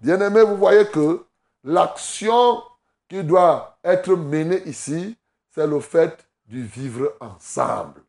Bien 0.00 0.20
aimé, 0.20 0.42
vous 0.42 0.56
voyez 0.56 0.86
que 0.86 1.24
l'action 1.64 2.62
qui 3.08 3.22
doit 3.24 3.78
être 3.82 4.14
menée 4.14 4.62
ici, 4.66 5.16
c'est 5.50 5.66
le 5.66 5.80
fait 5.80 6.27
du 6.48 6.64
vivre 6.64 7.12
ensemble. 7.20 8.02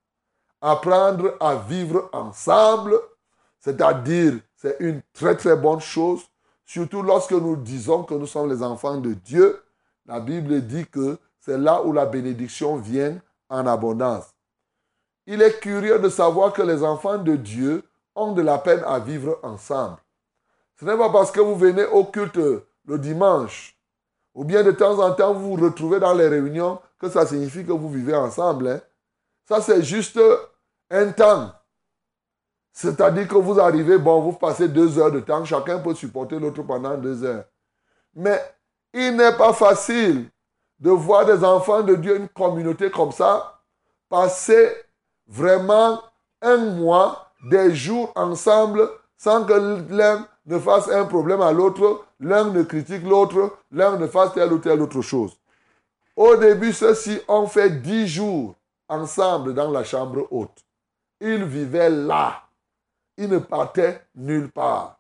Apprendre 0.62 1.36
à 1.40 1.56
vivre 1.56 2.10
ensemble, 2.14 3.00
c'est-à-dire 3.60 4.40
c'est 4.56 4.78
une 4.80 5.02
très 5.14 5.36
très 5.36 5.56
bonne 5.56 5.80
chose, 5.80 6.22
surtout 6.66 7.02
lorsque 7.02 7.32
nous 7.32 7.56
disons 7.56 8.04
que 8.04 8.14
nous 8.14 8.28
sommes 8.28 8.50
les 8.50 8.64
enfants 8.64 8.98
de 8.98 9.14
Dieu. 9.14 9.62
La 10.06 10.20
Bible 10.20 10.62
dit 10.66 10.88
que 10.88 11.18
c'est 11.40 11.58
là 11.58 11.84
où 11.84 11.94
la 11.94 12.06
bénédiction 12.06 12.78
vient 12.78 13.22
en 13.50 13.68
abondance. 13.68 14.34
Il 15.26 15.42
est 15.42 15.60
curieux 15.60 16.00
de 16.00 16.10
savoir 16.10 16.54
que 16.54 16.62
les 16.62 16.84
enfants 16.84 17.18
de 17.18 17.36
Dieu 17.36 17.84
ont 18.16 18.34
de 18.34 18.42
la 18.42 18.58
peine 18.58 18.84
à 18.86 19.00
vivre 19.00 19.40
ensemble. 19.44 19.98
Ce 20.80 20.86
n'est 20.86 20.98
pas 20.98 21.10
parce 21.10 21.32
que 21.32 21.40
vous 21.40 21.56
venez 21.56 21.86
au 21.86 22.06
culte 22.06 22.38
le 22.38 22.98
dimanche, 22.98 23.78
ou 24.34 24.44
bien 24.44 24.64
de 24.64 24.72
temps 24.72 25.00
en 25.00 25.14
temps 25.14 25.34
vous 25.34 25.56
vous 25.56 25.66
retrouvez 25.66 26.00
dans 26.00 26.14
les 26.14 26.28
réunions 26.28 26.80
que 27.00 27.10
ça 27.10 27.26
signifie 27.26 27.66
que 27.66 27.72
vous 27.72 27.90
vivez 27.90 28.16
ensemble. 28.16 28.68
Hein. 28.68 28.82
Ça, 29.48 29.62
c'est 29.62 29.82
juste 29.82 30.20
un 30.92 31.12
temps. 31.12 31.52
C'est-à-dire 32.72 33.28
que 33.28 33.36
vous 33.36 33.60
arrivez, 33.60 33.98
bon, 33.98 34.22
vous 34.22 34.34
passez 34.34 34.68
deux 34.68 35.00
heures 35.00 35.12
de 35.12 35.20
temps, 35.20 35.44
chacun 35.44 35.80
peut 35.80 35.96
supporter 35.96 36.40
l'autre 36.40 36.64
pendant 36.64 36.98
deux 36.98 37.24
heures. 37.24 37.46
Mais 38.16 38.40
il 38.94 39.16
n'est 39.16 39.36
pas 39.36 39.54
facile 39.54 40.30
de 40.80 40.90
voir 40.90 41.26
des 41.26 41.44
enfants 41.44 41.82
de 41.82 41.96
Dieu, 41.96 42.16
une 42.16 42.30
communauté 42.30 42.90
comme 42.90 43.12
ça, 43.12 43.62
passer 44.08 44.72
vraiment 45.28 46.02
un 46.42 46.58
mois, 46.58 47.32
des 47.50 47.74
jours 47.74 48.12
ensemble, 48.16 48.90
sans 49.18 49.46
que 49.46 49.84
l'un 49.90 50.28
ne 50.46 50.60
fasse 50.60 50.90
un 50.90 51.06
problème 51.06 51.42
à 51.42 51.52
l'autre, 51.52 52.06
l'un 52.20 52.46
ne 52.46 52.64
critique 52.64 53.04
l'autre, 53.04 53.58
l'un 53.72 53.98
ne 53.98 54.08
fasse 54.08 54.34
telle 54.34 54.52
ou 54.54 54.60
telle 54.60 54.82
autre 54.82 55.02
chose. 55.02 55.38
Au 56.16 56.36
début, 56.36 56.74
ceux-ci 56.74 57.20
ont 57.28 57.48
fait 57.48 57.82
dix 57.82 58.08
jours 58.08 58.56
ensemble 58.88 59.54
dans 59.54 59.72
la 59.72 59.84
chambre 59.84 60.28
haute. 60.32 60.66
Ils 61.22 61.44
vivaient 61.44 61.90
là. 61.90 62.44
Ils 63.18 63.30
ne 63.30 63.38
partaient 63.38 64.02
nulle 64.16 64.52
part. 64.52 65.00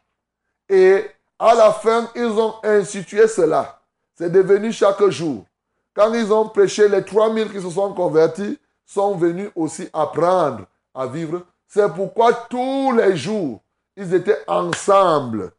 Et 0.68 1.06
à 1.38 1.56
la 1.56 1.72
fin, 1.72 2.10
ils 2.16 2.32
ont 2.40 2.56
institué 2.64 3.28
cela. 3.28 3.82
C'est 4.16 4.32
devenu 4.32 4.72
chaque 4.72 5.04
jour. 5.10 5.46
Quand 5.94 6.14
ils 6.14 6.32
ont 6.32 6.48
prêché, 6.48 6.88
les 6.88 7.04
3000 7.04 7.52
qui 7.52 7.62
se 7.62 7.70
sont 7.70 7.94
convertis 7.94 8.60
sont 8.86 9.16
venus 9.16 9.50
aussi 9.56 9.90
apprendre 9.94 10.66
à 10.94 11.08
vivre. 11.08 11.42
C'est 11.68 11.94
pourquoi 11.94 12.34
tous 12.50 12.92
les 12.94 13.16
jours, 13.16 13.62
ils 13.96 14.14
étaient 14.14 14.44
ensemble. 14.48 15.52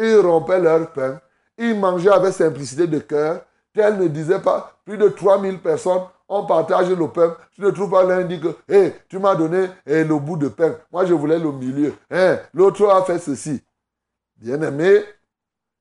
Ils 0.00 0.18
rompaient 0.18 0.60
leur 0.60 0.90
pain. 0.92 1.20
Ils 1.58 1.78
mangeaient 1.78 2.10
avec 2.10 2.32
simplicité 2.32 2.86
de 2.86 2.98
cœur 3.00 3.42
Tel 3.74 3.98
ne 3.98 4.08
disait 4.08 4.40
pas, 4.40 4.72
plus 4.84 4.96
de 4.96 5.08
3000 5.08 5.60
personnes, 5.60 6.02
on 6.28 6.46
partage 6.46 6.90
le 6.90 7.08
pain. 7.08 7.36
Tu 7.52 7.60
ne 7.60 7.70
trouves 7.70 7.90
pas 7.90 8.02
l'un 8.02 8.22
dit 8.22 8.40
que, 8.40 8.56
hé, 8.68 8.94
tu 9.08 9.18
m'as 9.18 9.34
donné 9.36 9.68
le 9.86 10.18
bout 10.18 10.36
de 10.36 10.48
pain. 10.48 10.76
Moi, 10.90 11.04
je 11.04 11.14
voulais 11.14 11.38
le 11.38 11.52
milieu. 11.52 11.94
Hein, 12.10 12.38
L'autre 12.54 12.88
a 12.88 13.04
fait 13.04 13.18
ceci. 13.18 13.62
Bien-aimé, 14.36 15.04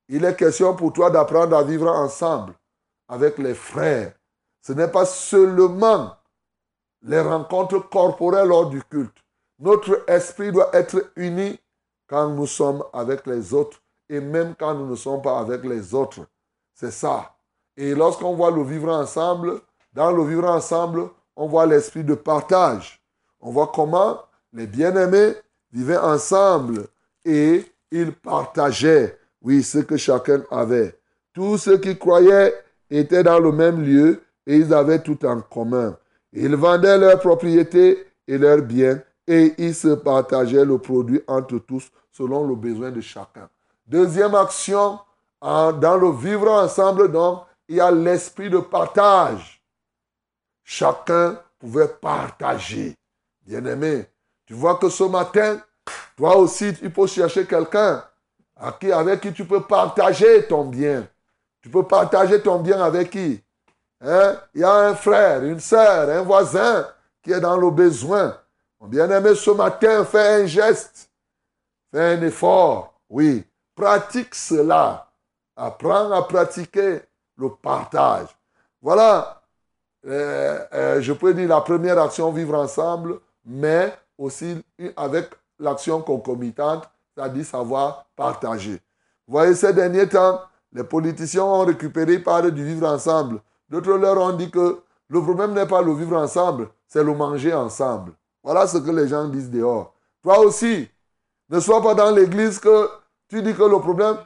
il 0.07 0.25
est 0.25 0.35
question 0.35 0.75
pour 0.75 0.91
toi 0.91 1.09
d'apprendre 1.09 1.55
à 1.55 1.63
vivre 1.63 1.87
ensemble 1.87 2.53
avec 3.07 3.37
les 3.37 3.53
frères. 3.53 4.11
Ce 4.61 4.73
n'est 4.73 4.87
pas 4.87 5.05
seulement 5.05 6.13
les 7.01 7.21
rencontres 7.21 7.89
corporelles 7.89 8.49
lors 8.49 8.69
du 8.69 8.83
culte. 8.83 9.17
Notre 9.59 10.03
esprit 10.07 10.51
doit 10.51 10.69
être 10.73 11.11
uni 11.15 11.59
quand 12.07 12.29
nous 12.29 12.47
sommes 12.47 12.83
avec 12.91 13.25
les 13.25 13.53
autres 13.53 13.81
et 14.09 14.19
même 14.19 14.55
quand 14.57 14.73
nous 14.73 14.87
ne 14.87 14.95
sommes 14.95 15.21
pas 15.21 15.39
avec 15.39 15.63
les 15.63 15.93
autres. 15.93 16.21
C'est 16.73 16.91
ça. 16.91 17.35
Et 17.77 17.93
lorsqu'on 17.93 18.35
voit 18.35 18.51
le 18.51 18.63
vivre 18.63 18.89
ensemble, 18.91 19.61
dans 19.93 20.11
le 20.11 20.23
vivre 20.23 20.49
ensemble, 20.49 21.09
on 21.35 21.47
voit 21.47 21.65
l'esprit 21.65 22.03
de 22.03 22.15
partage. 22.15 23.01
On 23.39 23.51
voit 23.51 23.71
comment 23.73 24.19
les 24.51 24.67
bien-aimés 24.67 25.33
vivaient 25.71 25.97
ensemble 25.97 26.87
et 27.23 27.65
ils 27.91 28.11
partageaient, 28.11 29.17
oui, 29.41 29.63
ce 29.63 29.79
que 29.79 29.97
chacun 29.97 30.43
avait. 30.51 30.99
Tous 31.33 31.57
ceux 31.57 31.77
qui 31.77 31.97
croyaient 31.97 32.53
étaient 32.89 33.23
dans 33.23 33.39
le 33.39 33.51
même 33.51 33.81
lieu 33.81 34.21
et 34.45 34.57
ils 34.57 34.73
avaient 34.73 35.01
tout 35.01 35.25
en 35.25 35.41
commun. 35.41 35.97
Ils 36.33 36.55
vendaient 36.55 36.97
leurs 36.97 37.19
propriétés 37.19 38.05
et 38.27 38.37
leurs 38.37 38.61
biens 38.61 39.01
et 39.27 39.53
ils 39.57 39.75
se 39.75 39.95
partageaient 39.95 40.65
le 40.65 40.77
produit 40.79 41.21
entre 41.27 41.59
tous 41.59 41.89
selon 42.11 42.47
le 42.47 42.55
besoin 42.55 42.91
de 42.91 43.01
chacun. 43.01 43.49
Deuxième 43.89 44.35
action, 44.35 44.99
dans 45.41 45.97
le 45.99 46.11
vivre 46.11 46.51
ensemble, 46.51 47.11
donc, 47.11 47.43
il 47.67 47.77
y 47.77 47.81
a 47.81 47.89
l'esprit 47.89 48.47
de 48.47 48.59
partage. 48.59 49.63
Chacun 50.63 51.39
pouvait 51.57 51.87
partager. 51.87 52.95
Bien-aimé, 53.41 54.05
tu 54.45 54.53
vois 54.53 54.75
que 54.75 54.89
ce 54.89 55.03
matin, 55.05 55.59
toi 56.15 56.37
aussi, 56.37 56.69
il 56.83 56.91
faut 56.91 57.07
chercher 57.07 57.47
quelqu'un 57.47 58.05
avec 58.55 59.21
qui 59.21 59.33
tu 59.33 59.43
peux 59.43 59.61
partager 59.61 60.45
ton 60.45 60.65
bien. 60.65 61.07
Tu 61.59 61.69
peux 61.69 61.83
partager 61.83 62.39
ton 62.43 62.59
bien 62.59 62.79
avec 62.83 63.09
qui? 63.09 63.43
Hein? 64.01 64.39
Il 64.53 64.61
y 64.61 64.63
a 64.63 64.71
un 64.71 64.93
frère, 64.93 65.43
une 65.43 65.59
sœur, 65.59 66.09
un 66.09 66.21
voisin 66.21 66.87
qui 67.23 67.31
est 67.31 67.39
dans 67.39 67.57
le 67.57 67.71
besoin. 67.71 68.37
Bien-aimé, 68.81 69.33
ce 69.33 69.49
matin, 69.49 70.05
fais 70.05 70.43
un 70.43 70.45
geste. 70.45 71.09
Fais 71.91 72.13
un 72.13 72.21
effort. 72.21 72.93
Oui. 73.09 73.43
Pratique 73.79 74.35
cela. 74.35 75.07
Apprends 75.55 76.11
à 76.11 76.21
pratiquer 76.23 76.99
le 77.37 77.49
partage. 77.61 78.27
Voilà, 78.81 79.41
euh, 80.05 80.59
euh, 80.73 81.01
je 81.01 81.13
peux 81.13 81.33
dire 81.33 81.47
la 81.47 81.61
première 81.61 81.97
action, 81.97 82.29
vivre 82.33 82.55
ensemble, 82.55 83.21
mais 83.45 83.93
aussi 84.17 84.61
avec 84.97 85.29
l'action 85.57 86.01
concomitante, 86.01 86.89
c'est-à-dire 87.15 87.45
savoir 87.45 88.05
partager. 88.17 88.81
Vous 89.25 89.31
voyez, 89.31 89.55
ces 89.55 89.71
derniers 89.71 90.09
temps, 90.09 90.41
les 90.73 90.83
politiciens 90.83 91.45
ont 91.45 91.63
récupéré 91.63 92.19
par 92.19 92.51
du 92.51 92.65
vivre 92.65 92.85
ensemble. 92.85 93.39
D'autres 93.69 93.93
leur 93.93 94.17
ont 94.17 94.33
dit 94.33 94.51
que 94.51 94.81
le 95.07 95.21
problème 95.21 95.53
n'est 95.53 95.65
pas 95.65 95.81
le 95.81 95.93
vivre 95.93 96.17
ensemble, 96.17 96.67
c'est 96.85 97.03
le 97.03 97.13
manger 97.13 97.53
ensemble. 97.53 98.11
Voilà 98.43 98.67
ce 98.67 98.77
que 98.77 98.91
les 98.91 99.07
gens 99.07 99.29
disent 99.29 99.49
dehors. 99.49 99.93
Toi 100.21 100.39
aussi, 100.39 100.89
ne 101.49 101.61
sois 101.61 101.81
pas 101.81 101.95
dans 101.95 102.11
l'église 102.11 102.59
que 102.59 102.98
tu 103.29 103.41
dis 103.41 103.53
que 103.53 103.63
le 103.63 103.79
problème, 103.79 104.17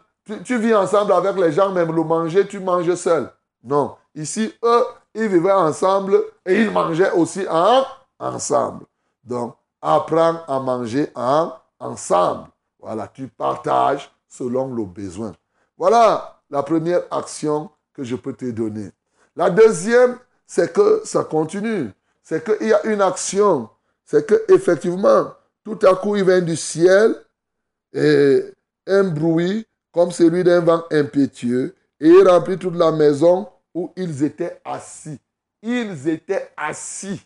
tu, 0.45 0.57
vis 0.57 0.73
ensemble 0.73 1.11
avec 1.11 1.35
les 1.35 1.51
gens, 1.51 1.71
même 1.71 1.93
le 1.93 2.03
manger, 2.03 2.47
tu 2.47 2.59
manges 2.59 2.95
seul. 2.95 3.29
Non. 3.63 3.95
Ici, 4.15 4.53
eux, 4.63 4.83
ils 5.13 5.27
vivaient 5.27 5.51
ensemble 5.51 6.23
et 6.45 6.61
ils 6.61 6.71
mangeaient 6.71 7.11
aussi 7.11 7.45
en, 7.49 7.83
ensemble. 8.19 8.85
Donc, 9.23 9.55
apprends 9.81 10.41
à 10.47 10.59
manger 10.59 11.09
en, 11.15 11.51
ensemble. 11.79 12.47
Voilà, 12.79 13.07
tu 13.07 13.27
partages 13.27 14.09
selon 14.27 14.73
le 14.73 14.85
besoin. 14.85 15.33
Voilà 15.77 16.39
la 16.49 16.63
première 16.63 17.01
action 17.11 17.69
que 17.93 18.03
je 18.03 18.15
peux 18.15 18.33
te 18.33 18.49
donner. 18.51 18.91
La 19.35 19.49
deuxième, 19.49 20.17
c'est 20.45 20.71
que 20.71 21.01
ça 21.03 21.23
continue. 21.23 21.91
C'est 22.21 22.43
qu'il 22.43 22.67
y 22.67 22.73
a 22.73 22.85
une 22.85 23.01
action. 23.01 23.69
C'est 24.05 24.25
que 24.25 24.43
effectivement, 24.49 25.33
tout 25.63 25.79
à 25.83 25.95
coup, 25.95 26.15
il 26.15 26.23
vient 26.23 26.41
du 26.41 26.55
ciel 26.55 27.15
et 27.93 28.43
un 28.87 29.03
bruit 29.03 29.65
comme 29.91 30.11
celui 30.11 30.43
d'un 30.43 30.61
vent 30.61 30.83
impétueux, 30.91 31.75
et 31.99 32.09
il 32.09 32.27
remplit 32.27 32.57
toute 32.57 32.75
la 32.75 32.91
maison 32.91 33.47
où 33.73 33.91
ils 33.95 34.23
étaient 34.23 34.59
assis. 34.65 35.19
Ils 35.61 36.09
étaient 36.09 36.51
assis. 36.57 37.21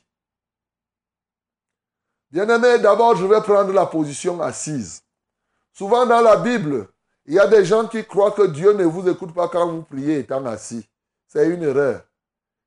Bien-aimé, 2.29 2.79
d'abord, 2.79 3.15
je 3.15 3.25
vais 3.25 3.41
prendre 3.41 3.71
la 3.71 3.85
position 3.85 4.41
assise. 4.41 5.01
Souvent 5.73 6.05
dans 6.05 6.21
la 6.21 6.35
Bible, 6.37 6.87
il 7.25 7.35
y 7.35 7.39
a 7.39 7.47
des 7.47 7.65
gens 7.65 7.87
qui 7.87 8.05
croient 8.05 8.31
que 8.31 8.47
Dieu 8.47 8.73
ne 8.73 8.83
vous 8.83 9.07
écoute 9.09 9.33
pas 9.33 9.47
quand 9.47 9.67
vous 9.67 9.81
priez 9.83 10.19
étant 10.19 10.45
assis. 10.45 10.87
C'est 11.27 11.47
une 11.49 11.63
erreur. 11.63 12.01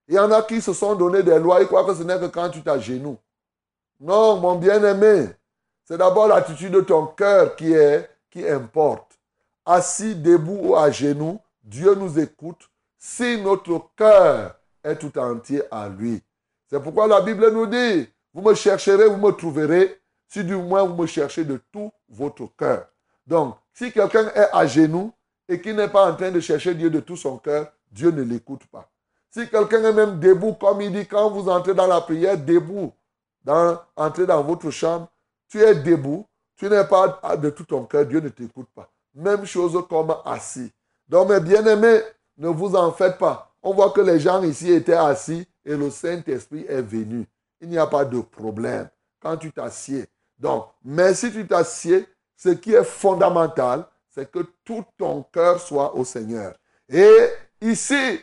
Il 0.09 0.15
y 0.15 0.19
en 0.19 0.31
a 0.33 0.43
qui 0.43 0.61
se 0.61 0.73
sont 0.73 0.97
donné 0.97 1.23
des 1.23 1.39
lois, 1.39 1.61
ils 1.61 1.67
croient 1.67 1.85
que 1.85 1.95
ce 1.95 2.03
n'est 2.03 2.19
que 2.19 2.27
quand 2.27 2.51
tu 2.51 2.63
t'agenouilles. 2.63 3.17
Non, 4.01 4.39
mon 4.39 4.57
bien-aimé, 4.57 5.29
c'est 5.85 5.99
d'abord 5.99 6.27
l'attitude 6.27 6.73
de 6.73 6.81
ton 6.81 7.07
cœur 7.07 7.55
qui, 7.55 7.73
est, 7.73 8.10
qui 8.31 8.49
importe 8.49 9.19
assis, 9.65 10.15
debout 10.15 10.59
ou 10.63 10.77
à 10.77 10.91
genoux, 10.91 11.39
Dieu 11.63 11.95
nous 11.95 12.19
écoute 12.19 12.69
si 12.99 13.41
notre 13.41 13.91
cœur 13.97 14.57
est 14.83 14.97
tout 14.97 15.17
entier 15.19 15.63
à 15.71 15.89
lui. 15.89 16.23
C'est 16.69 16.83
pourquoi 16.83 17.07
la 17.07 17.21
Bible 17.21 17.51
nous 17.51 17.67
dit, 17.67 18.09
vous 18.33 18.43
me 18.43 18.55
chercherez, 18.55 19.09
vous 19.09 19.17
me 19.17 19.33
trouverez, 19.33 20.01
si 20.29 20.45
du 20.45 20.55
moins 20.57 20.85
vous 20.85 20.95
me 20.95 21.07
cherchez 21.07 21.45
de 21.45 21.61
tout 21.73 21.91
votre 22.09 22.47
cœur. 22.57 22.87
Donc, 23.27 23.57
si 23.73 23.93
quelqu'un 23.93 24.29
est 24.35 24.49
à 24.53 24.67
genoux 24.67 25.13
et 25.49 25.61
qui 25.61 25.75
n'est 25.75 25.89
pas 25.89 26.11
en 26.11 26.15
train 26.15 26.31
de 26.31 26.41
chercher 26.41 26.75
Dieu 26.75 26.91
de 26.91 27.01
tout 27.01 27.17
son 27.17 27.39
cœur, 27.39 27.73
Dieu 27.91 28.11
ne 28.11 28.23
l'écoute 28.23 28.65
pas. 28.67 28.89
Si 29.31 29.49
quelqu'un 29.49 29.85
est 29.85 29.93
même 29.93 30.21
debout, 30.21 30.55
comme 30.55 30.81
il 30.81 30.93
dit, 30.93 31.07
quand 31.07 31.31
vous 31.31 31.49
entrez 31.49 31.75
dans 31.75 31.87
la 31.87 32.01
prière, 32.01 32.39
debout, 32.39 32.93
dans, 33.45 33.79
entrez 33.97 34.27
dans 34.27 34.43
votre 34.43 34.71
chambre, 34.71 35.09
tu 35.49 35.61
es 35.61 35.75
debout, 35.75 36.27
tu 36.61 36.69
n'es 36.69 36.85
pas 36.85 37.19
de 37.39 37.49
tout 37.49 37.65
ton 37.65 37.85
cœur, 37.87 38.05
Dieu 38.05 38.21
ne 38.21 38.29
t'écoute 38.29 38.69
pas. 38.75 38.87
Même 39.15 39.47
chose 39.47 39.83
comme 39.89 40.15
assis. 40.27 40.71
Donc, 41.09 41.31
mes 41.31 41.41
bien-aimés, 41.41 42.03
ne 42.37 42.49
vous 42.49 42.77
en 42.77 42.93
faites 42.93 43.17
pas. 43.17 43.51
On 43.63 43.73
voit 43.73 43.89
que 43.93 44.03
les 44.03 44.21
gens 44.21 44.43
ici 44.43 44.71
étaient 44.71 44.93
assis 44.93 45.49
et 45.65 45.75
le 45.75 45.89
Saint-Esprit 45.89 46.67
est 46.69 46.83
venu. 46.83 47.27
Il 47.63 47.71
n'y 47.71 47.79
a 47.79 47.87
pas 47.87 48.05
de 48.05 48.21
problème 48.21 48.91
quand 49.23 49.39
tu 49.39 49.51
t'assieds. 49.51 50.07
Donc, 50.39 50.67
mais 50.85 51.15
si 51.15 51.33
tu 51.33 51.47
t'assieds, 51.47 52.07
ce 52.37 52.51
qui 52.51 52.75
est 52.75 52.85
fondamental, 52.85 53.87
c'est 54.11 54.31
que 54.31 54.41
tout 54.63 54.85
ton 54.99 55.23
cœur 55.33 55.61
soit 55.61 55.97
au 55.97 56.05
Seigneur. 56.05 56.53
Et 56.91 57.27
ici, 57.63 58.21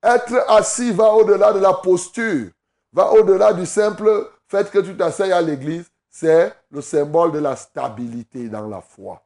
être 0.00 0.44
assis 0.48 0.92
va 0.92 1.12
au-delà 1.12 1.52
de 1.52 1.58
la 1.58 1.74
posture, 1.74 2.50
va 2.92 3.10
au-delà 3.14 3.52
du 3.52 3.66
simple 3.66 4.30
fait 4.46 4.70
que 4.70 4.78
tu 4.78 4.96
t'asseyes 4.96 5.32
à 5.32 5.40
l'église. 5.40 5.90
C'est 6.20 6.52
le 6.72 6.80
symbole 6.80 7.30
de 7.30 7.38
la 7.38 7.54
stabilité 7.54 8.48
dans 8.48 8.66
la 8.66 8.80
foi. 8.80 9.22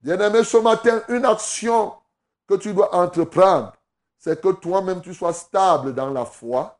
Bien-aimé, 0.00 0.44
ce 0.44 0.56
matin, 0.56 1.02
une 1.10 1.26
action 1.26 1.92
que 2.48 2.54
tu 2.54 2.72
dois 2.72 2.94
entreprendre, 2.94 3.74
c'est 4.16 4.40
que 4.40 4.48
toi-même 4.52 5.02
tu 5.02 5.12
sois 5.12 5.34
stable 5.34 5.92
dans 5.94 6.08
la 6.08 6.24
foi. 6.24 6.78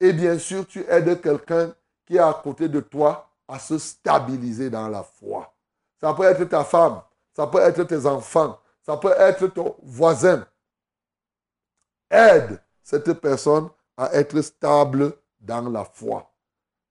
Et 0.00 0.14
bien 0.14 0.38
sûr, 0.38 0.66
tu 0.66 0.86
aides 0.88 1.20
quelqu'un 1.20 1.74
qui 2.06 2.16
est 2.16 2.20
à 2.20 2.32
côté 2.32 2.66
de 2.66 2.80
toi 2.80 3.28
à 3.46 3.58
se 3.58 3.76
stabiliser 3.76 4.70
dans 4.70 4.88
la 4.88 5.02
foi. 5.02 5.52
Ça 6.00 6.14
peut 6.14 6.24
être 6.24 6.44
ta 6.44 6.64
femme, 6.64 7.02
ça 7.36 7.46
peut 7.46 7.60
être 7.60 7.82
tes 7.82 8.06
enfants, 8.06 8.58
ça 8.80 8.96
peut 8.96 9.14
être 9.18 9.48
ton 9.48 9.76
voisin. 9.82 10.46
Aide 12.10 12.58
cette 12.82 13.12
personne 13.20 13.68
à 13.98 14.14
être 14.14 14.40
stable 14.40 15.12
dans 15.38 15.68
la 15.68 15.84
foi. 15.84 16.26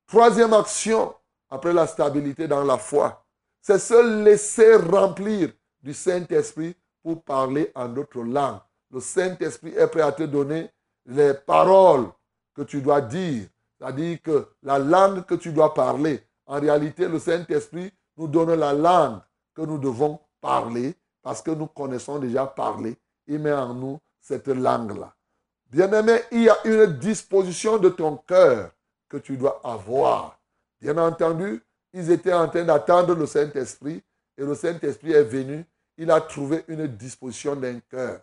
Troisième 0.05 0.53
action, 0.53 1.15
après 1.51 1.73
la 1.73 1.85
stabilité 1.85 2.47
dans 2.47 2.63
la 2.63 2.77
foi, 2.77 3.23
c'est 3.61 3.77
se 3.77 4.23
laisser 4.23 4.75
remplir 4.75 5.51
du 5.83 5.93
Saint-Esprit 5.93 6.75
pour 7.03 7.21
parler 7.23 7.71
en 7.75 7.89
d'autres 7.89 8.23
langues. 8.23 8.59
Le 8.89 8.99
Saint-Esprit 8.99 9.73
est 9.75 9.87
prêt 9.87 10.01
à 10.01 10.11
te 10.11 10.23
donner 10.23 10.69
les 11.05 11.33
paroles 11.33 12.07
que 12.55 12.61
tu 12.61 12.81
dois 12.81 13.01
dire. 13.01 13.47
C'est-à-dire 13.77 14.21
que 14.21 14.47
la 14.63 14.79
langue 14.79 15.25
que 15.25 15.35
tu 15.35 15.51
dois 15.51 15.73
parler, 15.73 16.23
en 16.45 16.59
réalité, 16.59 17.07
le 17.07 17.19
Saint-Esprit 17.19 17.91
nous 18.17 18.27
donne 18.27 18.53
la 18.53 18.73
langue 18.73 19.19
que 19.53 19.61
nous 19.61 19.77
devons 19.77 20.19
parler 20.39 20.95
parce 21.21 21.41
que 21.41 21.51
nous 21.51 21.67
connaissons 21.67 22.19
déjà 22.19 22.45
parler. 22.45 22.95
Il 23.27 23.39
met 23.39 23.53
en 23.53 23.73
nous 23.73 23.99
cette 24.19 24.47
langue-là. 24.47 25.13
Bien-aimé, 25.69 26.19
il 26.31 26.43
y 26.43 26.49
a 26.49 26.57
une 26.65 26.97
disposition 26.97 27.77
de 27.77 27.89
ton 27.89 28.17
cœur 28.17 28.71
que 29.07 29.17
tu 29.17 29.37
dois 29.37 29.61
avoir. 29.63 30.40
Bien 30.81 30.97
entendu, 30.97 31.61
ils 31.93 32.09
étaient 32.11 32.33
en 32.33 32.47
train 32.47 32.63
d'attendre 32.63 33.13
le 33.13 33.25
Saint-Esprit 33.25 34.01
et 34.37 34.43
le 34.43 34.55
Saint-Esprit 34.55 35.11
est 35.11 35.23
venu 35.23 35.65
il 36.01 36.09
a 36.09 36.19
trouvé 36.19 36.63
une 36.67 36.87
disposition 36.87 37.55
d'un 37.55 37.79
cœur, 37.81 38.21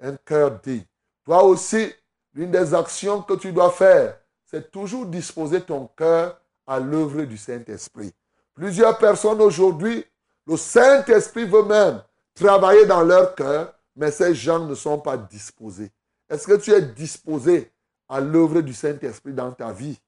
un 0.00 0.16
cœur 0.16 0.58
dit. 0.62 0.84
Toi 1.24 1.44
aussi, 1.44 1.92
l'une 2.34 2.50
des 2.50 2.74
actions 2.74 3.22
que 3.22 3.34
tu 3.34 3.52
dois 3.52 3.70
faire, 3.70 4.18
c'est 4.44 4.72
toujours 4.72 5.06
disposer 5.06 5.60
ton 5.60 5.86
cœur 5.96 6.40
à 6.66 6.80
l'œuvre 6.80 7.22
du 7.22 7.36
Saint-Esprit. 7.36 8.12
Plusieurs 8.52 8.98
personnes 8.98 9.40
aujourd'hui, 9.40 10.04
le 10.44 10.56
Saint-Esprit 10.56 11.44
veut 11.44 11.62
même 11.62 12.02
travailler 12.34 12.84
dans 12.86 13.02
leur 13.02 13.34
cœur, 13.36 13.74
mais 13.94 14.10
ces 14.10 14.34
gens 14.34 14.66
ne 14.66 14.74
sont 14.74 14.98
pas 14.98 15.16
disposés. 15.16 15.90
Est-ce 16.28 16.48
que 16.48 16.56
tu 16.56 16.72
es 16.72 16.82
disposé 16.82 17.70
à 18.08 18.20
l'œuvre 18.20 18.60
du 18.60 18.74
Saint-Esprit 18.74 19.32
dans 19.32 19.52
ta 19.52 19.70
vie? 19.72 20.00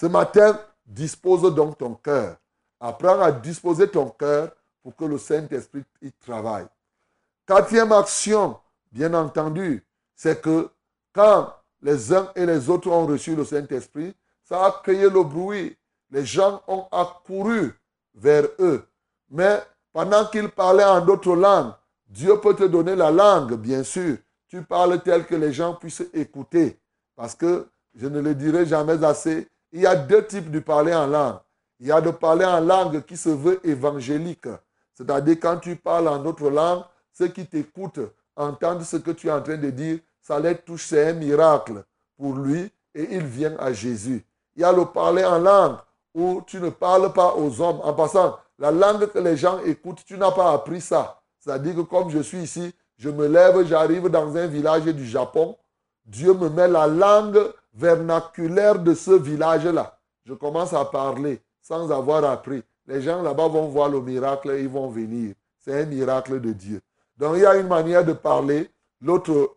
Ce 0.00 0.06
matin, 0.06 0.56
dispose 0.86 1.52
donc 1.52 1.76
ton 1.76 1.94
cœur. 1.94 2.36
Apprends 2.78 3.20
à 3.20 3.32
disposer 3.32 3.88
ton 3.88 4.10
cœur 4.10 4.52
pour 4.80 4.94
que 4.94 5.04
le 5.04 5.18
Saint-Esprit 5.18 5.82
y 6.00 6.12
travaille. 6.12 6.68
Quatrième 7.44 7.90
action, 7.90 8.56
bien 8.92 9.12
entendu, 9.12 9.84
c'est 10.14 10.40
que 10.40 10.70
quand 11.12 11.52
les 11.82 12.12
uns 12.14 12.30
et 12.36 12.46
les 12.46 12.70
autres 12.70 12.88
ont 12.88 13.06
reçu 13.06 13.34
le 13.34 13.44
Saint-Esprit, 13.44 14.14
ça 14.44 14.66
a 14.66 14.70
créé 14.84 15.10
le 15.10 15.24
bruit. 15.24 15.76
Les 16.12 16.24
gens 16.24 16.62
ont 16.68 16.86
accouru 16.92 17.74
vers 18.14 18.44
eux. 18.60 18.86
Mais 19.28 19.60
pendant 19.92 20.26
qu'ils 20.26 20.48
parlaient 20.48 20.84
en 20.84 21.04
d'autres 21.04 21.34
langues, 21.34 21.72
Dieu 22.06 22.38
peut 22.40 22.54
te 22.54 22.64
donner 22.64 22.94
la 22.94 23.10
langue, 23.10 23.54
bien 23.54 23.82
sûr. 23.82 24.16
Tu 24.46 24.62
parles 24.62 25.02
tel 25.02 25.26
que 25.26 25.34
les 25.34 25.52
gens 25.52 25.74
puissent 25.74 26.06
écouter. 26.14 26.78
Parce 27.16 27.34
que, 27.34 27.66
je 27.96 28.06
ne 28.06 28.20
le 28.20 28.36
dirai 28.36 28.64
jamais 28.64 29.02
assez, 29.02 29.48
il 29.72 29.80
y 29.80 29.86
a 29.86 29.96
deux 29.96 30.26
types 30.26 30.50
de 30.50 30.60
parler 30.60 30.94
en 30.94 31.06
langue. 31.06 31.38
Il 31.80 31.86
y 31.86 31.92
a 31.92 32.00
de 32.00 32.10
parler 32.10 32.44
en 32.44 32.60
langue 32.60 33.04
qui 33.04 33.16
se 33.16 33.28
veut 33.28 33.60
évangélique. 33.66 34.48
C'est-à-dire 34.94 35.36
quand 35.40 35.58
tu 35.58 35.76
parles 35.76 36.08
en 36.08 36.24
autre 36.24 36.50
langue, 36.50 36.82
ceux 37.12 37.28
qui 37.28 37.46
t'écoutent 37.46 38.00
entendent 38.36 38.82
ce 38.82 38.96
que 38.96 39.10
tu 39.10 39.28
es 39.28 39.32
en 39.32 39.42
train 39.42 39.56
de 39.56 39.70
dire, 39.70 39.98
ça 40.20 40.40
les 40.40 40.56
touche, 40.56 40.86
c'est 40.86 41.10
un 41.10 41.12
miracle 41.12 41.84
pour 42.16 42.34
lui 42.34 42.70
et 42.94 43.14
il 43.14 43.24
vient 43.24 43.56
à 43.58 43.72
Jésus. 43.72 44.24
Il 44.56 44.62
y 44.62 44.64
a 44.64 44.72
le 44.72 44.86
parler 44.86 45.24
en 45.24 45.38
langue 45.38 45.76
où 46.14 46.42
tu 46.46 46.60
ne 46.60 46.70
parles 46.70 47.12
pas 47.12 47.34
aux 47.36 47.60
hommes. 47.60 47.80
En 47.82 47.92
passant, 47.94 48.38
la 48.58 48.70
langue 48.70 49.06
que 49.06 49.18
les 49.18 49.36
gens 49.36 49.60
écoutent, 49.60 50.04
tu 50.04 50.18
n'as 50.18 50.32
pas 50.32 50.52
appris 50.52 50.80
ça. 50.80 51.20
C'est-à-dire 51.38 51.76
que 51.76 51.80
comme 51.82 52.10
je 52.10 52.18
suis 52.18 52.38
ici, 52.38 52.74
je 52.96 53.08
me 53.08 53.28
lève, 53.28 53.64
j'arrive 53.64 54.08
dans 54.08 54.36
un 54.36 54.46
village 54.46 54.84
du 54.84 55.06
Japon. 55.06 55.56
Dieu 56.04 56.34
me 56.34 56.48
met 56.48 56.66
la 56.66 56.86
langue 56.88 57.38
vernaculaire 57.78 58.78
de 58.80 58.92
ce 58.92 59.12
village-là. 59.12 59.98
Je 60.24 60.34
commence 60.34 60.72
à 60.72 60.84
parler 60.84 61.40
sans 61.62 61.90
avoir 61.92 62.24
appris. 62.24 62.62
Les 62.86 63.00
gens 63.00 63.22
là-bas 63.22 63.48
vont 63.48 63.68
voir 63.68 63.88
le 63.88 64.00
miracle 64.00 64.50
et 64.50 64.62
ils 64.62 64.68
vont 64.68 64.88
venir. 64.88 65.34
C'est 65.58 65.82
un 65.82 65.86
miracle 65.86 66.40
de 66.40 66.52
Dieu. 66.52 66.80
Donc 67.16 67.36
il 67.36 67.42
y 67.42 67.46
a 67.46 67.56
une 67.56 67.68
manière 67.68 68.04
de 68.04 68.12
parler. 68.12 68.68
L'autre, 69.00 69.56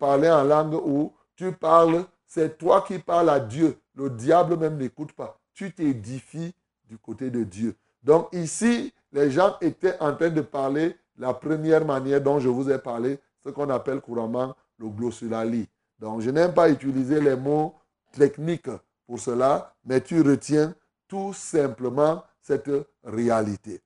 parler 0.00 0.28
en 0.28 0.42
langue 0.42 0.74
où 0.74 1.12
tu 1.36 1.52
parles, 1.52 2.04
c'est 2.26 2.58
toi 2.58 2.84
qui 2.86 2.98
parles 2.98 3.30
à 3.30 3.38
Dieu. 3.38 3.78
Le 3.94 4.10
diable 4.10 4.56
même 4.56 4.76
n'écoute 4.76 5.12
pas. 5.12 5.38
Tu 5.54 5.72
t'édifies 5.72 6.52
du 6.88 6.98
côté 6.98 7.30
de 7.30 7.44
Dieu. 7.44 7.76
Donc 8.02 8.28
ici, 8.32 8.92
les 9.12 9.30
gens 9.30 9.56
étaient 9.60 9.96
en 10.00 10.14
train 10.14 10.30
de 10.30 10.40
parler 10.40 10.96
la 11.16 11.34
première 11.34 11.84
manière 11.84 12.20
dont 12.20 12.40
je 12.40 12.48
vous 12.48 12.70
ai 12.70 12.78
parlé, 12.78 13.20
ce 13.44 13.50
qu'on 13.50 13.70
appelle 13.70 14.00
couramment 14.00 14.56
le 14.78 14.88
glossolalie. 14.88 15.68
Donc 16.00 16.22
je 16.22 16.30
n'aime 16.30 16.54
pas 16.54 16.70
utiliser 16.70 17.20
les 17.20 17.36
mots 17.36 17.74
techniques 18.12 18.70
pour 19.06 19.20
cela, 19.20 19.74
mais 19.84 20.00
tu 20.00 20.22
retiens 20.22 20.74
tout 21.06 21.32
simplement 21.34 22.24
cette 22.42 22.70
réalité. 23.04 23.82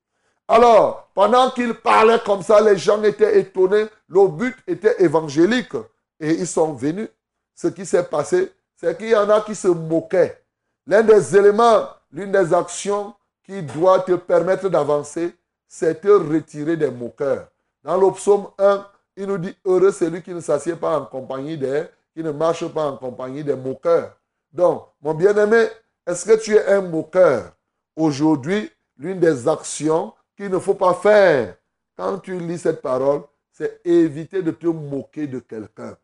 Alors, 0.47 1.09
pendant 1.15 1.51
qu'il 1.51 1.75
parlait 1.75 2.21
comme 2.25 2.43
ça, 2.43 2.61
les 2.61 2.77
gens 2.77 3.03
étaient 3.03 3.41
étonnés. 3.41 3.87
Le 4.09 4.29
but 4.29 4.57
était 4.67 5.03
évangélique. 5.03 5.75
Et 6.21 6.33
ils 6.35 6.47
sont 6.47 6.75
venus. 6.75 7.09
Ce 7.55 7.69
qui 7.69 7.87
s'est 7.87 8.05
passé, 8.05 8.53
c'est 8.77 8.97
qu'il 8.97 9.09
y 9.09 9.17
en 9.17 9.29
a 9.31 9.41
qui 9.41 9.55
se 9.55 9.69
moquaient. 9.69 10.43
L'un 10.87 11.03
des 11.03 11.37
éléments, 11.37 11.89
l'une 12.13 12.31
des 12.31 12.53
actions 12.53 13.15
qui 13.43 13.63
doit 13.63 14.01
te 14.01 14.13
permettre 14.13 14.69
d'avancer, 14.69 15.35
c'est 15.67 16.01
te 16.03 16.09
retirer 16.09 16.77
des 16.77 16.91
moqueurs. 16.91 17.49
Dans 17.83 17.97
le 17.97 18.13
psaume 18.13 18.49
1, 18.59 18.87
il 19.17 19.27
nous 19.27 19.39
dit 19.39 19.57
Heureux 19.65 19.93
celui 19.93 20.23
qui 20.23 20.35
ne 20.35 20.41
s'assied 20.41 20.77
pas 20.77 20.99
en 20.99 21.07
compagnie 21.07 21.57
des, 21.57 21.85
qui 22.15 22.23
ne 22.23 22.31
marche 22.31 22.67
pas 22.69 22.87
en 22.87 22.97
compagnie 22.97 23.45
des 23.45 23.57
moqueurs. 23.57 24.17
Donc, 24.53 24.87
mon 25.03 25.15
bien-aimé, 25.15 25.67
est-ce 26.07 26.25
que 26.25 26.41
tu 26.41 26.55
es 26.55 26.67
un 26.67 26.83
moqueur? 26.83 27.53
Aujourd'hui, 27.97 28.71
l'une 28.97 29.21
des 29.21 29.49
actions 29.49 30.13
qu'il 30.37 30.51
ne 30.51 30.59
faut 30.59 30.75
pas 30.75 30.95
faire 30.95 31.57
quand 31.97 32.19
tu 32.19 32.39
lis 32.39 32.59
cette 32.59 32.83
parole, 32.83 33.23
c'est 33.53 33.81
éviter 33.85 34.43
de 34.43 34.51
te 34.51 34.67
moquer 34.67 35.27
de 35.27 35.39
quelqu'un. 35.39 35.97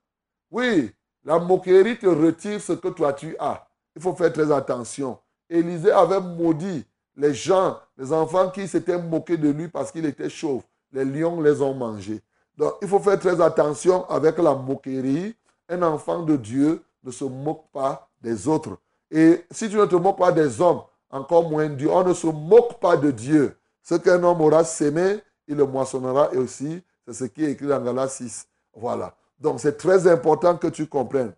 Oui, 0.50 0.92
la 1.24 1.38
moquerie 1.38 1.98
te 1.98 2.06
retire 2.06 2.60
ce 2.60 2.72
que 2.72 2.88
toi 2.88 3.12
tu 3.12 3.36
as. 3.38 3.66
Il 3.94 4.02
faut 4.02 4.14
faire 4.14 4.32
très 4.32 4.50
attention. 4.52 5.18
Élisée 5.48 5.90
avait 5.90 6.20
maudit 6.20 6.84
les 7.16 7.34
gens, 7.34 7.78
les 7.98 8.12
enfants 8.12 8.50
qui 8.50 8.68
s'étaient 8.68 8.98
moqués 8.98 9.36
de 9.36 9.50
lui 9.50 9.68
parce 9.68 9.90
qu'il 9.90 10.06
était 10.06 10.30
chauve. 10.30 10.62
Les 10.92 11.04
lions 11.04 11.40
les 11.40 11.60
ont 11.60 11.74
mangés. 11.74 12.20
Donc, 12.56 12.74
il 12.82 12.88
faut 12.88 13.00
faire 13.00 13.18
très 13.18 13.40
attention 13.40 14.08
avec 14.08 14.38
la 14.38 14.54
moquerie. 14.54 15.34
Un 15.70 15.82
enfant 15.82 16.22
de 16.22 16.36
Dieu 16.36 16.82
ne 17.02 17.10
se 17.10 17.24
moque 17.24 17.64
pas 17.72 18.10
des 18.20 18.48
autres. 18.48 18.76
Et 19.10 19.46
si 19.50 19.70
tu 19.70 19.76
ne 19.76 19.86
te 19.86 19.96
moques 19.96 20.18
pas 20.18 20.32
des 20.32 20.60
hommes, 20.60 20.82
encore 21.10 21.48
moins 21.48 21.68
Dieu. 21.68 21.90
On 21.90 22.04
ne 22.04 22.14
se 22.14 22.26
moque 22.26 22.78
pas 22.80 22.96
de 22.96 23.10
Dieu. 23.10 23.56
Ce 23.82 23.94
qu'un 23.94 24.22
homme 24.22 24.40
aura 24.40 24.64
sémé, 24.64 25.20
il 25.48 25.56
le 25.56 25.66
moissonnera 25.66 26.30
et 26.32 26.36
aussi. 26.36 26.82
C'est 27.06 27.14
ce 27.14 27.24
qui 27.24 27.44
est 27.44 27.52
écrit 27.52 27.66
dans 27.66 27.80
Galates 27.80 28.10
6. 28.10 28.46
Voilà. 28.74 29.14
Donc 29.38 29.60
c'est 29.60 29.76
très 29.76 30.06
important 30.06 30.56
que 30.56 30.68
tu 30.68 30.86
comprennes. 30.86 31.32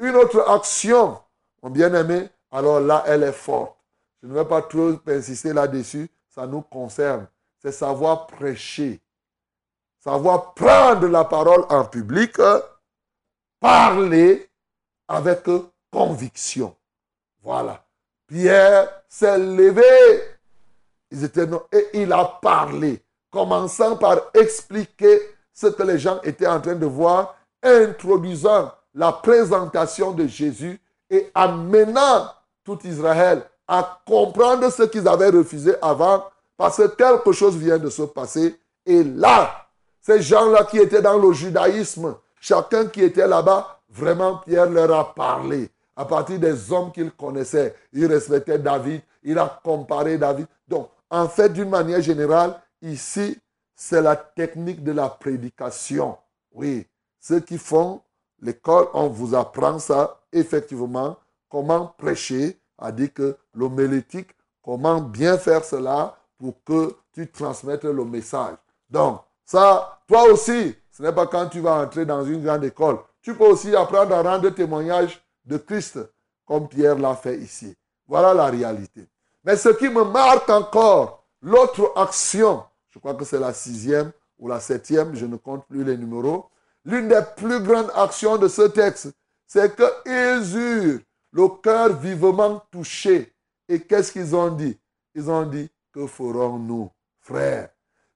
Une 0.00 0.14
autre 0.14 0.48
action, 0.48 1.18
mon 1.62 1.70
bien-aimé, 1.70 2.28
alors 2.50 2.80
là, 2.80 3.04
elle 3.06 3.24
est 3.24 3.32
forte. 3.32 3.76
Je 4.22 4.28
ne 4.28 4.34
vais 4.34 4.44
pas 4.44 4.62
trop 4.62 4.92
insister 5.06 5.52
là-dessus. 5.52 6.08
Ça 6.28 6.46
nous 6.46 6.62
concerne. 6.62 7.26
C'est 7.58 7.72
savoir 7.72 8.26
prêcher. 8.26 9.00
Savoir 9.98 10.54
prendre 10.54 11.06
la 11.08 11.24
parole 11.24 11.64
en 11.68 11.84
public. 11.84 12.36
Parler 13.60 14.48
avec 15.08 15.44
conviction. 15.90 16.74
Voilà. 17.42 17.84
Pierre 18.26 18.88
s'est 19.08 19.38
levé. 19.38 19.82
Ils 21.10 21.24
étaient, 21.24 21.48
et 21.72 21.88
il 21.94 22.12
a 22.12 22.38
parlé, 22.42 23.02
commençant 23.30 23.96
par 23.96 24.18
expliquer 24.34 25.20
ce 25.52 25.68
que 25.68 25.82
les 25.82 25.98
gens 25.98 26.20
étaient 26.22 26.46
en 26.46 26.60
train 26.60 26.74
de 26.74 26.86
voir, 26.86 27.36
introduisant 27.62 28.72
la 28.94 29.12
présentation 29.12 30.12
de 30.12 30.26
Jésus 30.26 30.78
et 31.10 31.30
amenant 31.34 32.30
tout 32.62 32.78
Israël 32.84 33.42
à 33.66 34.00
comprendre 34.06 34.70
ce 34.70 34.82
qu'ils 34.84 35.08
avaient 35.08 35.30
refusé 35.30 35.74
avant, 35.80 36.24
parce 36.56 36.76
que 36.76 36.88
quelque 36.88 37.32
chose 37.32 37.56
vient 37.56 37.78
de 37.78 37.90
se 37.90 38.02
passer. 38.02 38.58
Et 38.84 39.04
là, 39.04 39.68
ces 40.00 40.22
gens-là 40.22 40.64
qui 40.64 40.78
étaient 40.78 41.02
dans 41.02 41.18
le 41.18 41.32
judaïsme, 41.32 42.14
chacun 42.48 42.86
qui 42.86 43.02
était 43.02 43.26
là-bas, 43.26 43.80
vraiment 43.90 44.38
Pierre 44.38 44.70
leur 44.70 44.90
a 44.98 45.14
parlé 45.14 45.70
à 45.94 46.04
partir 46.06 46.38
des 46.38 46.72
hommes 46.72 46.90
qu'il 46.92 47.10
connaissait. 47.10 47.74
Il 47.92 48.06
respectait 48.06 48.58
David, 48.58 49.02
il 49.22 49.38
a 49.38 49.60
comparé 49.62 50.16
David. 50.16 50.46
Donc, 50.66 50.88
en 51.10 51.28
fait, 51.28 51.50
d'une 51.50 51.68
manière 51.68 52.00
générale, 52.00 52.58
ici, 52.80 53.38
c'est 53.74 54.00
la 54.00 54.16
technique 54.16 54.82
de 54.82 54.92
la 54.92 55.08
prédication. 55.08 56.16
Oui, 56.52 56.86
ceux 57.20 57.40
qui 57.40 57.58
font 57.58 58.00
l'école, 58.40 58.88
on 58.94 59.08
vous 59.08 59.34
apprend 59.34 59.78
ça, 59.78 60.20
effectivement, 60.32 61.16
comment 61.50 61.94
prêcher, 61.98 62.58
a 62.78 62.92
dit 62.92 63.10
que 63.10 63.36
l'homélétique, 63.54 64.30
comment 64.62 65.00
bien 65.00 65.36
faire 65.36 65.64
cela 65.64 66.16
pour 66.38 66.54
que 66.64 66.96
tu 67.12 67.28
transmettes 67.28 67.84
le 67.84 68.04
message. 68.04 68.56
Donc, 68.88 69.20
ça, 69.44 70.00
toi 70.06 70.30
aussi, 70.30 70.76
ce 70.98 71.04
n'est 71.04 71.12
pas 71.12 71.28
quand 71.28 71.48
tu 71.48 71.60
vas 71.60 71.74
entrer 71.74 72.04
dans 72.04 72.24
une 72.24 72.42
grande 72.42 72.64
école. 72.64 72.98
Tu 73.22 73.32
peux 73.32 73.44
aussi 73.44 73.72
apprendre 73.76 74.12
à 74.16 74.20
rendre 74.20 74.50
témoignage 74.50 75.24
de 75.44 75.56
Christ, 75.56 75.96
comme 76.44 76.66
Pierre 76.66 76.98
l'a 76.98 77.14
fait 77.14 77.38
ici. 77.38 77.76
Voilà 78.08 78.34
la 78.34 78.46
réalité. 78.46 79.06
Mais 79.44 79.56
ce 79.56 79.68
qui 79.68 79.88
me 79.88 80.02
marque 80.02 80.50
encore, 80.50 81.24
l'autre 81.40 81.92
action, 81.94 82.64
je 82.88 82.98
crois 82.98 83.14
que 83.14 83.24
c'est 83.24 83.38
la 83.38 83.52
sixième 83.52 84.10
ou 84.40 84.48
la 84.48 84.58
septième, 84.58 85.14
je 85.14 85.24
ne 85.26 85.36
compte 85.36 85.64
plus 85.68 85.84
les 85.84 85.96
numéros, 85.96 86.50
l'une 86.84 87.06
des 87.06 87.22
plus 87.36 87.60
grandes 87.60 87.92
actions 87.94 88.36
de 88.36 88.48
ce 88.48 88.62
texte, 88.62 89.12
c'est 89.46 89.76
qu'ils 89.76 90.56
eurent 90.56 90.98
le 91.30 91.48
cœur 91.62 91.92
vivement 91.92 92.60
touché. 92.72 93.32
Et 93.68 93.78
qu'est-ce 93.78 94.10
qu'ils 94.10 94.34
ont 94.34 94.50
dit? 94.50 94.76
Ils 95.14 95.30
ont 95.30 95.46
dit, 95.46 95.70
que 95.92 96.08
ferons-nous, 96.08 96.90
frères? 97.20 97.68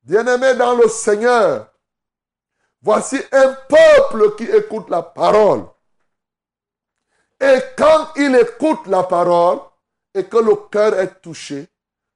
Bien-aimés 0.03 0.57
dans 0.57 0.75
le 0.75 0.89
Seigneur, 0.89 1.72
voici 2.83 3.19
un 3.33 3.57
peuple 3.69 4.37
qui 4.37 4.45
écoute 4.45 4.91
la 4.91 5.03
parole. 5.03 5.65
Et 7.41 7.59
quand 7.77 8.09
il 8.17 8.35
écoute 8.37 8.87
la 8.87 9.03
parole 9.03 9.61
et 10.15 10.25
que 10.25 10.37
le 10.37 10.55
cœur 10.71 10.99
est 10.99 11.21
touché, 11.21 11.69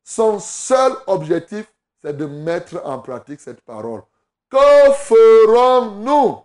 son 0.04 0.38
seul 0.38 0.92
objectif, 1.06 1.66
c'est 2.00 2.16
de 2.16 2.26
mettre 2.26 2.80
en 2.84 3.00
pratique 3.00 3.40
cette 3.40 3.60
parole. 3.62 4.02
Que 4.50 4.92
ferons-nous? 4.92 6.42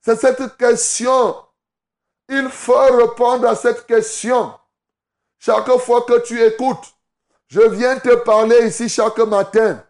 C'est 0.00 0.16
cette 0.16 0.56
question. 0.56 1.36
Il 2.28 2.48
faut 2.48 2.96
répondre 2.96 3.48
à 3.48 3.56
cette 3.56 3.86
question. 3.86 4.54
Chaque 5.38 5.76
fois 5.78 6.02
que 6.02 6.20
tu 6.20 6.40
écoutes, 6.42 6.94
je 7.48 7.60
viens 7.60 7.98
te 7.98 8.14
parler 8.16 8.68
ici 8.68 8.88
chaque 8.88 9.18
matin. 9.18 9.84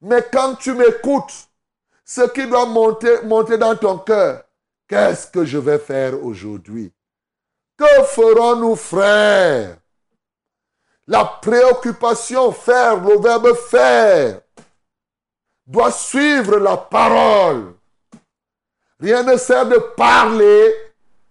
Mais 0.00 0.24
quand 0.32 0.54
tu 0.56 0.72
m'écoutes, 0.74 1.48
ce 2.04 2.22
qui 2.28 2.46
doit 2.46 2.66
monter, 2.66 3.58
dans 3.58 3.76
ton 3.76 3.98
cœur, 3.98 4.44
Qu'est-ce 4.88 5.26
que 5.26 5.44
je 5.44 5.56
vais 5.56 5.78
faire 5.78 6.22
aujourd'hui? 6.22 6.92
Que 7.78 7.84
Que 7.84 8.04
ferons-nous, 8.04 8.76
frères 8.76 9.78
La 11.06 11.24
préoccupation, 11.24 12.52
faire, 12.52 13.02
le 13.02 13.18
verbe 13.18 13.54
faire, 13.54 14.42
doit 15.66 15.92
suivre 15.92 16.58
la 16.58 16.76
parole. 16.76 17.74
Rien 19.00 19.22
ne 19.22 19.36
sert 19.38 19.66
de 19.66 19.78
parler 19.96 20.74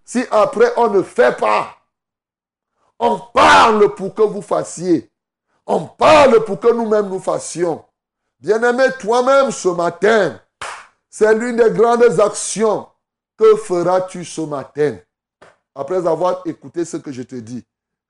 si 0.04 0.24
après 0.30 0.72
on 0.76 0.88
ne 0.88 1.02
fait 1.02 1.36
pas. 1.36 1.76
On 2.98 3.18
parle 3.32 3.94
pour 3.94 4.12
que 4.12 4.22
vous 4.22 4.42
fassiez. 4.42 5.08
On 5.66 5.86
parle 5.86 6.44
pour 6.44 6.58
que 6.58 6.72
nous-mêmes 6.72 7.08
nous 7.08 7.20
fassions. 7.20 7.84
Bien-aimé, 8.40 8.86
toi-même 8.98 9.52
ce 9.52 9.68
matin, 9.68 10.40
c'est 11.12 11.34
l'une 11.34 11.56
des 11.56 11.70
grandes 11.70 12.18
actions. 12.18 12.88
Que 13.36 13.56
feras-tu 13.56 14.24
ce 14.24 14.40
matin? 14.40 14.96
Après 15.74 16.06
avoir 16.06 16.42
écouté 16.46 16.84
ce 16.86 16.96
que 16.96 17.12
je 17.12 17.22
te 17.22 17.34
dis 17.34 17.64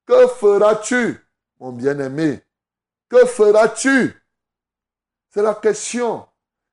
Que 0.07 0.29
feras-tu, 0.29 1.21
mon 1.59 1.73
bien-aimé? 1.73 2.41
Que 3.09 3.27
feras-tu? 3.27 4.23
C'est 5.31 5.43
la 5.43 5.55
question. 5.55 6.25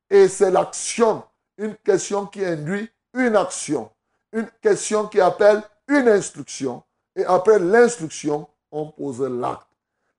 Et 0.10 0.28
c'est 0.28 0.52
l'action. 0.52 1.24
Une 1.58 1.76
question 1.78 2.28
qui 2.28 2.46
induit 2.46 2.90
une 3.14 3.36
action. 3.36 3.90
Une 4.32 4.50
question 4.62 5.08
qui 5.08 5.20
appelle 5.20 5.64
une 5.88 6.08
instruction. 6.08 6.84
Et 7.16 7.26
après 7.26 7.58
l'instruction, 7.58 8.48
on 8.72 8.92
pose 8.92 9.22
l'acte. 9.22 9.66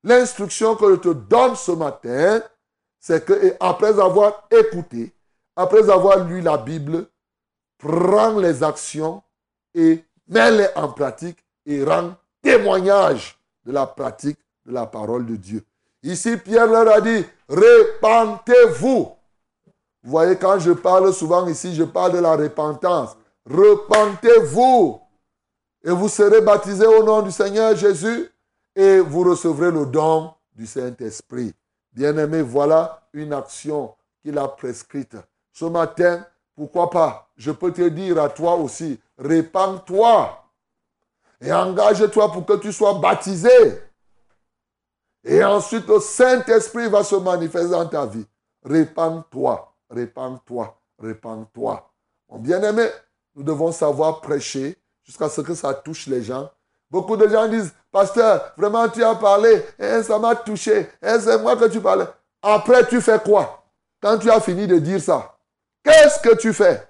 L'instruction 0.03 0.75
que 0.75 0.91
je 0.91 0.97
te 0.97 1.09
donne 1.11 1.55
ce 1.55 1.71
matin, 1.71 2.43
c'est 2.99 3.25
que 3.25 3.55
après 3.61 3.99
avoir 4.01 4.49
écouté, 4.51 5.15
après 5.61 5.91
avoir 5.91 6.25
lu 6.25 6.41
la 6.41 6.57
Bible, 6.57 7.07
prends 7.77 8.39
les 8.39 8.63
actions 8.63 9.23
et 9.75 10.03
mets-les 10.27 10.69
en 10.75 10.89
pratique 10.89 11.45
et 11.67 11.85
rends 11.85 12.15
témoignage 12.41 13.39
de 13.67 13.73
la 13.73 13.87
pratique 13.87 14.39
de 14.65 14.73
la 14.73 14.87
parole 14.87 15.27
de 15.27 15.37
Dieu. 15.37 15.63
Ici, 16.03 16.39
Pierre 16.39 16.67
leur 16.67 16.91
a 16.91 17.01
dit, 17.03 17.25
repentez-vous. 17.49 19.13
Vous 20.03 20.11
voyez, 20.11 20.37
quand 20.37 20.59
je 20.59 20.73
parle 20.73 21.13
souvent 21.13 21.47
ici, 21.47 21.75
je 21.75 21.85
parle 21.85 22.13
de 22.13 22.21
la 22.21 22.37
repentance. 22.37 23.15
Repentez-vous 23.45 24.99
et 25.85 25.91
vous 25.91 26.09
serez 26.09 26.41
baptisés 26.41 26.87
au 26.87 27.03
nom 27.03 27.21
du 27.21 27.31
Seigneur 27.31 27.77
Jésus 27.77 28.31
et 28.75 29.01
vous 29.01 29.25
recevrez 29.25 29.71
le 29.71 29.85
don 29.85 30.33
du 30.57 30.67
Saint-Esprit. 30.67 31.53
Bien-aimé, 31.93 32.41
voilà 32.41 33.03
une 33.13 33.35
action 33.35 33.95
qu'il 34.23 34.39
a 34.39 34.49
prescrite. 34.49 35.17
Ce 35.53 35.65
matin, 35.65 36.25
pourquoi 36.55 36.91
pas, 36.91 37.29
je 37.37 37.51
peux 37.51 37.73
te 37.73 37.89
dire 37.89 38.21
à 38.21 38.29
toi 38.29 38.55
aussi, 38.55 39.01
répands-toi 39.19 40.45
et 41.41 41.53
engage-toi 41.53 42.33
pour 42.33 42.45
que 42.45 42.55
tu 42.55 42.73
sois 42.73 42.95
baptisé. 42.95 43.83
Et 45.25 45.43
ensuite, 45.45 45.87
le 45.87 46.01
Saint-Esprit 46.01 46.89
va 46.89 47.05
se 47.05 47.17
manifester 47.17 47.71
dans 47.71 47.87
ta 47.87 48.07
vie. 48.07 48.27
Répands-toi, 48.65 49.75
répands-toi, 49.91 50.79
répands-toi. 50.99 51.91
Mon 52.29 52.39
bien-aimé, 52.39 52.89
nous 53.35 53.43
devons 53.43 53.73
savoir 53.73 54.21
prêcher 54.21 54.79
jusqu'à 55.03 55.29
ce 55.29 55.41
que 55.41 55.55
ça 55.55 55.75
touche 55.75 56.07
les 56.07 56.23
gens. 56.23 56.51
Beaucoup 56.91 57.17
de 57.17 57.29
gens 57.29 57.49
disent, 57.49 57.73
pasteur, 57.91 58.53
vraiment 58.57 58.89
tu 58.89 59.03
as 59.03 59.15
parlé, 59.15 59.65
et 59.79 60.03
ça 60.03 60.19
m'a 60.19 60.35
touché, 60.35 60.91
et 61.03 61.21
c'est 61.21 61.39
moi 61.39 61.57
que 61.57 61.67
tu 61.67 61.81
parlais. 61.81 62.07
Après, 62.43 62.87
tu 62.87 63.01
fais 63.01 63.19
quoi? 63.19 63.65
Quand 64.03 64.19
tu 64.19 64.31
as 64.31 64.41
fini 64.41 64.67
de 64.67 64.79
dire 64.79 65.01
ça, 65.01 65.37
qu'est-ce 65.85 66.21
que 66.21 66.35
tu 66.37 66.53
fais? 66.53 66.87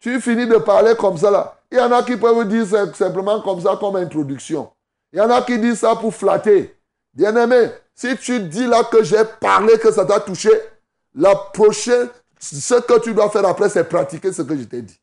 Tu 0.00 0.20
finis 0.20 0.46
de 0.46 0.56
parler 0.56 0.94
comme 0.96 1.16
ça 1.16 1.30
là. 1.30 1.58
Il 1.70 1.78
y 1.78 1.80
en 1.80 1.92
a 1.92 2.02
qui 2.02 2.16
peuvent 2.16 2.46
dire 2.46 2.66
simplement 2.94 3.40
comme 3.40 3.60
ça, 3.60 3.76
comme 3.80 3.96
introduction. 3.96 4.70
Il 5.12 5.18
y 5.18 5.22
en 5.22 5.30
a 5.30 5.42
qui 5.42 5.58
disent 5.58 5.80
ça 5.80 5.96
pour 5.96 6.14
flatter. 6.14 6.76
Bien-aimé, 7.14 7.70
si 7.94 8.16
tu 8.16 8.40
dis 8.40 8.66
là 8.66 8.84
que 8.84 9.02
j'ai 9.02 9.24
parlé, 9.40 9.78
que 9.78 9.92
ça 9.92 10.04
t'a 10.04 10.20
touché, 10.20 10.50
la 11.14 11.34
prochaine, 11.34 12.08
ce 12.38 12.74
que 12.74 12.98
tu 13.00 13.14
dois 13.14 13.30
faire 13.30 13.46
après, 13.46 13.68
c'est 13.68 13.84
pratiquer 13.84 14.32
ce 14.32 14.42
que 14.42 14.56
je 14.56 14.64
t'ai 14.64 14.82
dit. 14.82 15.00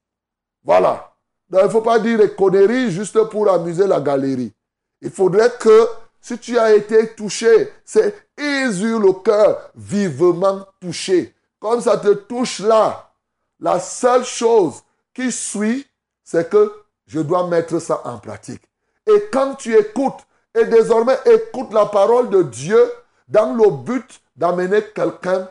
Voilà. 0.64 1.12
Donc, 1.50 1.62
il 1.62 1.66
ne 1.66 1.72
faut 1.72 1.82
pas 1.82 2.00
dire 2.00 2.20
des 2.20 2.32
conneries 2.32 2.92
juste 2.92 3.24
pour 3.30 3.50
amuser 3.50 3.88
la 3.88 4.00
galerie. 4.00 4.54
Il 5.02 5.10
faudrait 5.10 5.52
que 5.60 5.88
si 6.22 6.38
tu 6.38 6.58
as 6.58 6.74
été 6.74 7.16
touché, 7.16 7.72
c'est 7.86 8.14
sur 8.38 9.00
le 9.00 9.14
cœur, 9.24 9.72
vivement 9.76 10.66
touché. 10.80 11.34
Comme 11.60 11.82
ça 11.82 11.98
te 11.98 12.14
touche 12.14 12.60
là, 12.60 13.12
la 13.60 13.80
seule 13.80 14.24
chose 14.24 14.82
qui 15.14 15.32
suit, 15.32 15.86
c'est 16.24 16.50
que 16.50 16.74
je 17.06 17.20
dois 17.20 17.48
mettre 17.48 17.80
ça 17.80 18.02
en 18.06 18.18
pratique. 18.20 18.64
Et 19.06 19.30
quand 19.32 19.56
tu 19.56 19.76
écoutes, 19.76 20.26
et 20.56 20.66
désormais 20.66 21.18
écoute 21.26 21.74
la 21.74 21.86
parole 21.86 22.30
de 22.30 22.44
Dieu 22.44 22.92
dans 23.28 23.54
le 23.54 23.70
but 23.70 24.22
d'amener 24.36 24.84
quelqu'un 24.96 25.50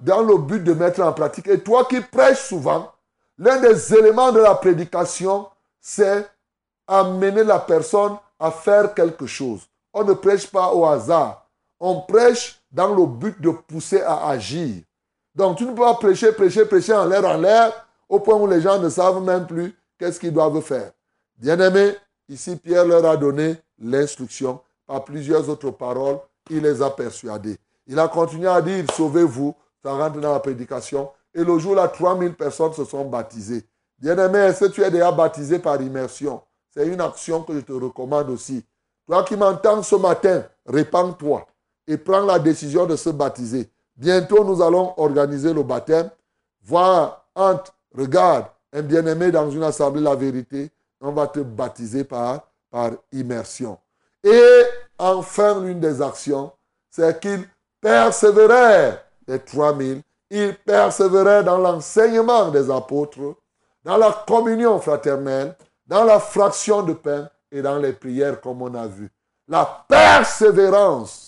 dans 0.00 0.22
le 0.22 0.38
but 0.38 0.62
de 0.62 0.72
mettre 0.74 1.00
en 1.02 1.12
pratique. 1.12 1.48
Et 1.48 1.60
toi 1.60 1.84
qui 1.84 2.00
prêches 2.00 2.46
souvent, 2.48 2.92
l'un 3.38 3.58
des 3.58 3.94
éléments 3.94 4.32
de 4.32 4.40
la 4.40 4.54
prédication, 4.54 5.48
c'est 5.80 6.28
amener 6.86 7.42
la 7.42 7.58
personne 7.58 8.16
à 8.38 8.50
faire 8.50 8.94
quelque 8.94 9.26
chose. 9.26 9.66
On 9.92 10.04
ne 10.04 10.12
prêche 10.12 10.46
pas 10.46 10.72
au 10.72 10.84
hasard. 10.84 11.46
On 11.80 12.02
prêche 12.02 12.60
dans 12.70 12.94
le 12.94 13.06
but 13.06 13.40
de 13.40 13.50
pousser 13.50 14.02
à 14.02 14.28
agir. 14.28 14.82
Donc 15.36 15.58
tu 15.58 15.64
ne 15.64 15.70
peux 15.72 15.82
pas 15.82 15.94
prêcher, 15.94 16.32
prêcher, 16.32 16.64
prêcher 16.64 16.94
en 16.94 17.04
l'air, 17.04 17.24
en 17.26 17.36
l'air, 17.36 17.86
au 18.08 18.18
point 18.18 18.36
où 18.36 18.46
les 18.46 18.62
gens 18.62 18.78
ne 18.78 18.88
savent 18.88 19.22
même 19.22 19.46
plus 19.46 19.76
qu'est-ce 19.98 20.18
qu'ils 20.18 20.32
doivent 20.32 20.62
faire. 20.62 20.92
Bien-aimé, 21.36 21.94
ici 22.26 22.56
Pierre 22.56 22.86
leur 22.86 23.04
a 23.04 23.18
donné 23.18 23.56
l'instruction 23.78 24.60
par 24.86 25.04
plusieurs 25.04 25.46
autres 25.50 25.70
paroles. 25.70 26.18
Il 26.48 26.62
les 26.62 26.80
a 26.80 26.88
persuadés. 26.88 27.58
Il 27.86 27.98
a 27.98 28.08
continué 28.08 28.48
à 28.48 28.62
dire, 28.62 28.84
sauvez-vous, 28.96 29.54
ça 29.84 29.92
rentre 29.92 30.18
dans 30.20 30.32
la 30.32 30.40
prédication. 30.40 31.10
Et 31.34 31.44
le 31.44 31.58
jour-là, 31.58 31.88
3000 31.88 32.34
personnes 32.34 32.72
se 32.72 32.84
sont 32.84 33.04
baptisées. 33.04 33.64
Bien-aimé, 33.98 34.38
est-ce 34.38 34.64
que 34.64 34.70
tu 34.70 34.82
es 34.82 34.90
déjà 34.90 35.12
baptisé 35.12 35.58
par 35.58 35.80
immersion? 35.82 36.40
C'est 36.70 36.86
une 36.86 37.00
action 37.00 37.42
que 37.42 37.54
je 37.54 37.60
te 37.60 37.72
recommande 37.72 38.30
aussi. 38.30 38.64
Toi 39.06 39.22
qui 39.22 39.36
m'entends 39.36 39.82
ce 39.82 39.96
matin, 39.96 40.44
répands-toi 40.64 41.46
et 41.86 41.98
prends 41.98 42.24
la 42.24 42.38
décision 42.38 42.86
de 42.86 42.96
se 42.96 43.10
baptiser. 43.10 43.70
Bientôt, 43.96 44.44
nous 44.44 44.62
allons 44.62 44.94
organiser 44.96 45.52
le 45.52 45.62
baptême. 45.62 46.10
Voir, 46.64 47.24
entre, 47.34 47.74
regarde, 47.96 48.46
un 48.72 48.82
bien-aimé 48.82 49.30
dans 49.30 49.50
une 49.50 49.62
assemblée 49.62 50.02
la 50.02 50.14
vérité. 50.14 50.70
On 51.00 51.12
va 51.12 51.26
te 51.26 51.40
baptiser 51.40 52.04
par, 52.04 52.48
par 52.70 52.90
immersion. 53.12 53.78
Et 54.24 54.62
enfin, 54.98 55.60
l'une 55.60 55.80
des 55.80 56.02
actions, 56.02 56.52
c'est 56.90 57.20
qu'il 57.20 57.48
persévérait 57.80 59.02
les 59.28 59.38
3000 59.38 60.02
il 60.30 60.56
persévérait 60.56 61.44
dans 61.44 61.58
l'enseignement 61.58 62.50
des 62.50 62.70
apôtres, 62.70 63.36
dans 63.84 63.96
la 63.96 64.24
communion 64.26 64.80
fraternelle, 64.80 65.54
dans 65.86 66.04
la 66.04 66.18
fraction 66.18 66.82
de 66.82 66.94
pain 66.94 67.28
et 67.52 67.62
dans 67.62 67.78
les 67.78 67.92
prières 67.92 68.40
comme 68.40 68.62
on 68.62 68.74
a 68.74 68.86
vu. 68.86 69.10
La 69.46 69.84
persévérance. 69.88 71.25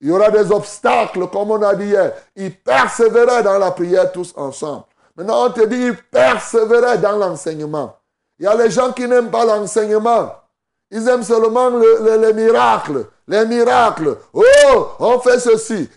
Il 0.00 0.08
y 0.08 0.10
aura 0.12 0.30
des 0.30 0.50
obstacles 0.52 1.28
comme 1.28 1.50
on 1.50 1.62
a 1.62 1.74
dit 1.74 1.86
hier. 1.86 2.12
Il 2.34 2.54
persévérait 2.58 3.42
dans 3.42 3.58
la 3.58 3.70
prière 3.70 4.12
tous 4.12 4.32
ensemble. 4.36 4.84
Maintenant 5.16 5.46
on 5.46 5.50
te 5.50 5.64
dit 5.64 5.76
il 5.76 5.96
persévérait 5.96 6.98
dans 6.98 7.16
l'enseignement. 7.16 7.96
Il 8.38 8.44
y 8.44 8.48
a 8.48 8.54
les 8.54 8.70
gens 8.70 8.92
qui 8.92 9.08
n'aiment 9.08 9.30
pas 9.30 9.44
l'enseignement. 9.44 10.32
Ils 10.90 11.08
aiment 11.08 11.22
seulement 11.22 11.70
les 11.70 12.32
miracles. 12.32 13.06
Les 13.26 13.44
miracles. 13.46 14.18
Oh, 14.32 14.88
on 15.00 15.18
fait 15.18 15.40
ceci. 15.40 15.88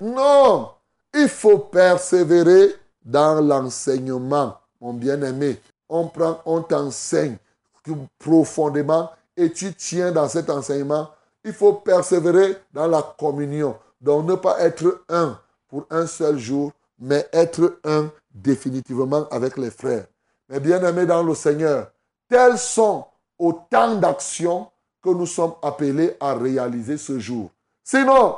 Non. 0.00 0.70
Il 1.14 1.28
faut 1.28 1.58
persévérer 1.58 2.76
dans 3.04 3.40
l'enseignement, 3.40 4.58
mon 4.80 4.92
bien-aimé. 4.92 5.60
On 5.88 6.08
prend, 6.08 6.40
on 6.44 6.60
t'enseigne 6.62 7.38
profondément 8.18 9.10
et 9.36 9.50
tu 9.50 9.74
tiens 9.74 10.12
dans 10.12 10.28
cet 10.28 10.50
enseignement. 10.50 11.08
Il 11.46 11.52
faut 11.52 11.74
persévérer 11.74 12.56
dans 12.74 12.88
la 12.88 13.02
communion. 13.02 13.78
Donc 14.00 14.26
ne 14.26 14.34
pas 14.34 14.60
être 14.60 15.04
un 15.08 15.38
pour 15.68 15.86
un 15.90 16.04
seul 16.04 16.38
jour, 16.38 16.72
mais 16.98 17.28
être 17.32 17.78
un 17.84 18.10
définitivement 18.34 19.28
avec 19.30 19.56
les 19.56 19.70
frères. 19.70 20.06
Mais 20.48 20.58
bien-aimés 20.58 21.06
dans 21.06 21.22
le 21.22 21.36
Seigneur, 21.36 21.92
tels 22.28 22.58
sont 22.58 23.06
autant 23.38 23.94
d'actions 23.94 24.66
que 25.00 25.10
nous 25.10 25.26
sommes 25.26 25.54
appelés 25.62 26.16
à 26.18 26.34
réaliser 26.34 26.96
ce 26.98 27.20
jour. 27.20 27.50
Sinon, 27.84 28.34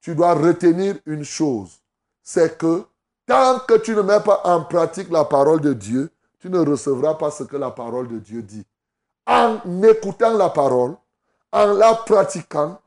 tu 0.00 0.14
dois 0.14 0.34
retenir 0.34 0.94
une 1.06 1.24
chose, 1.24 1.80
c'est 2.22 2.56
que 2.56 2.84
tant 3.26 3.58
que 3.66 3.78
tu 3.78 3.96
ne 3.96 4.02
mets 4.02 4.20
pas 4.20 4.42
en 4.44 4.62
pratique 4.62 5.10
la 5.10 5.24
parole 5.24 5.60
de 5.60 5.72
Dieu, 5.72 6.08
tu 6.38 6.48
ne 6.48 6.60
recevras 6.60 7.14
pas 7.14 7.32
ce 7.32 7.42
que 7.42 7.56
la 7.56 7.72
parole 7.72 8.06
de 8.06 8.18
Dieu 8.20 8.42
dit. 8.42 8.64
En 9.26 9.58
écoutant 9.82 10.36
la 10.36 10.50
parole, 10.50 10.94
en 11.56 11.72
la 11.72 11.94
pratiquant, 11.94 12.78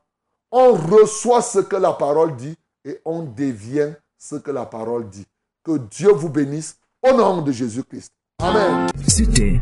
on 0.52 0.74
reçoit 0.74 1.42
ce 1.42 1.58
que 1.58 1.74
la 1.74 1.92
parole 1.92 2.36
dit 2.36 2.56
et 2.84 3.00
on 3.04 3.24
devient 3.24 3.94
ce 4.16 4.36
que 4.36 4.52
la 4.52 4.64
parole 4.64 5.08
dit. 5.08 5.26
Que 5.64 5.76
Dieu 5.76 6.12
vous 6.12 6.28
bénisse 6.28 6.76
au 7.02 7.12
nom 7.12 7.42
de 7.42 7.50
Jésus-Christ. 7.50 8.12
Amen. 8.38 8.88
C'était 9.08 9.60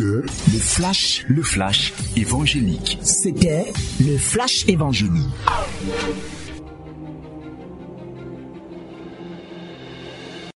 le 0.00 0.24
flash, 0.60 1.24
le 1.28 1.42
flash 1.42 1.92
évangélique. 2.16 2.98
C'était 3.02 3.72
le 4.00 4.16
flash 4.16 4.66
évangélique. 4.68 5.34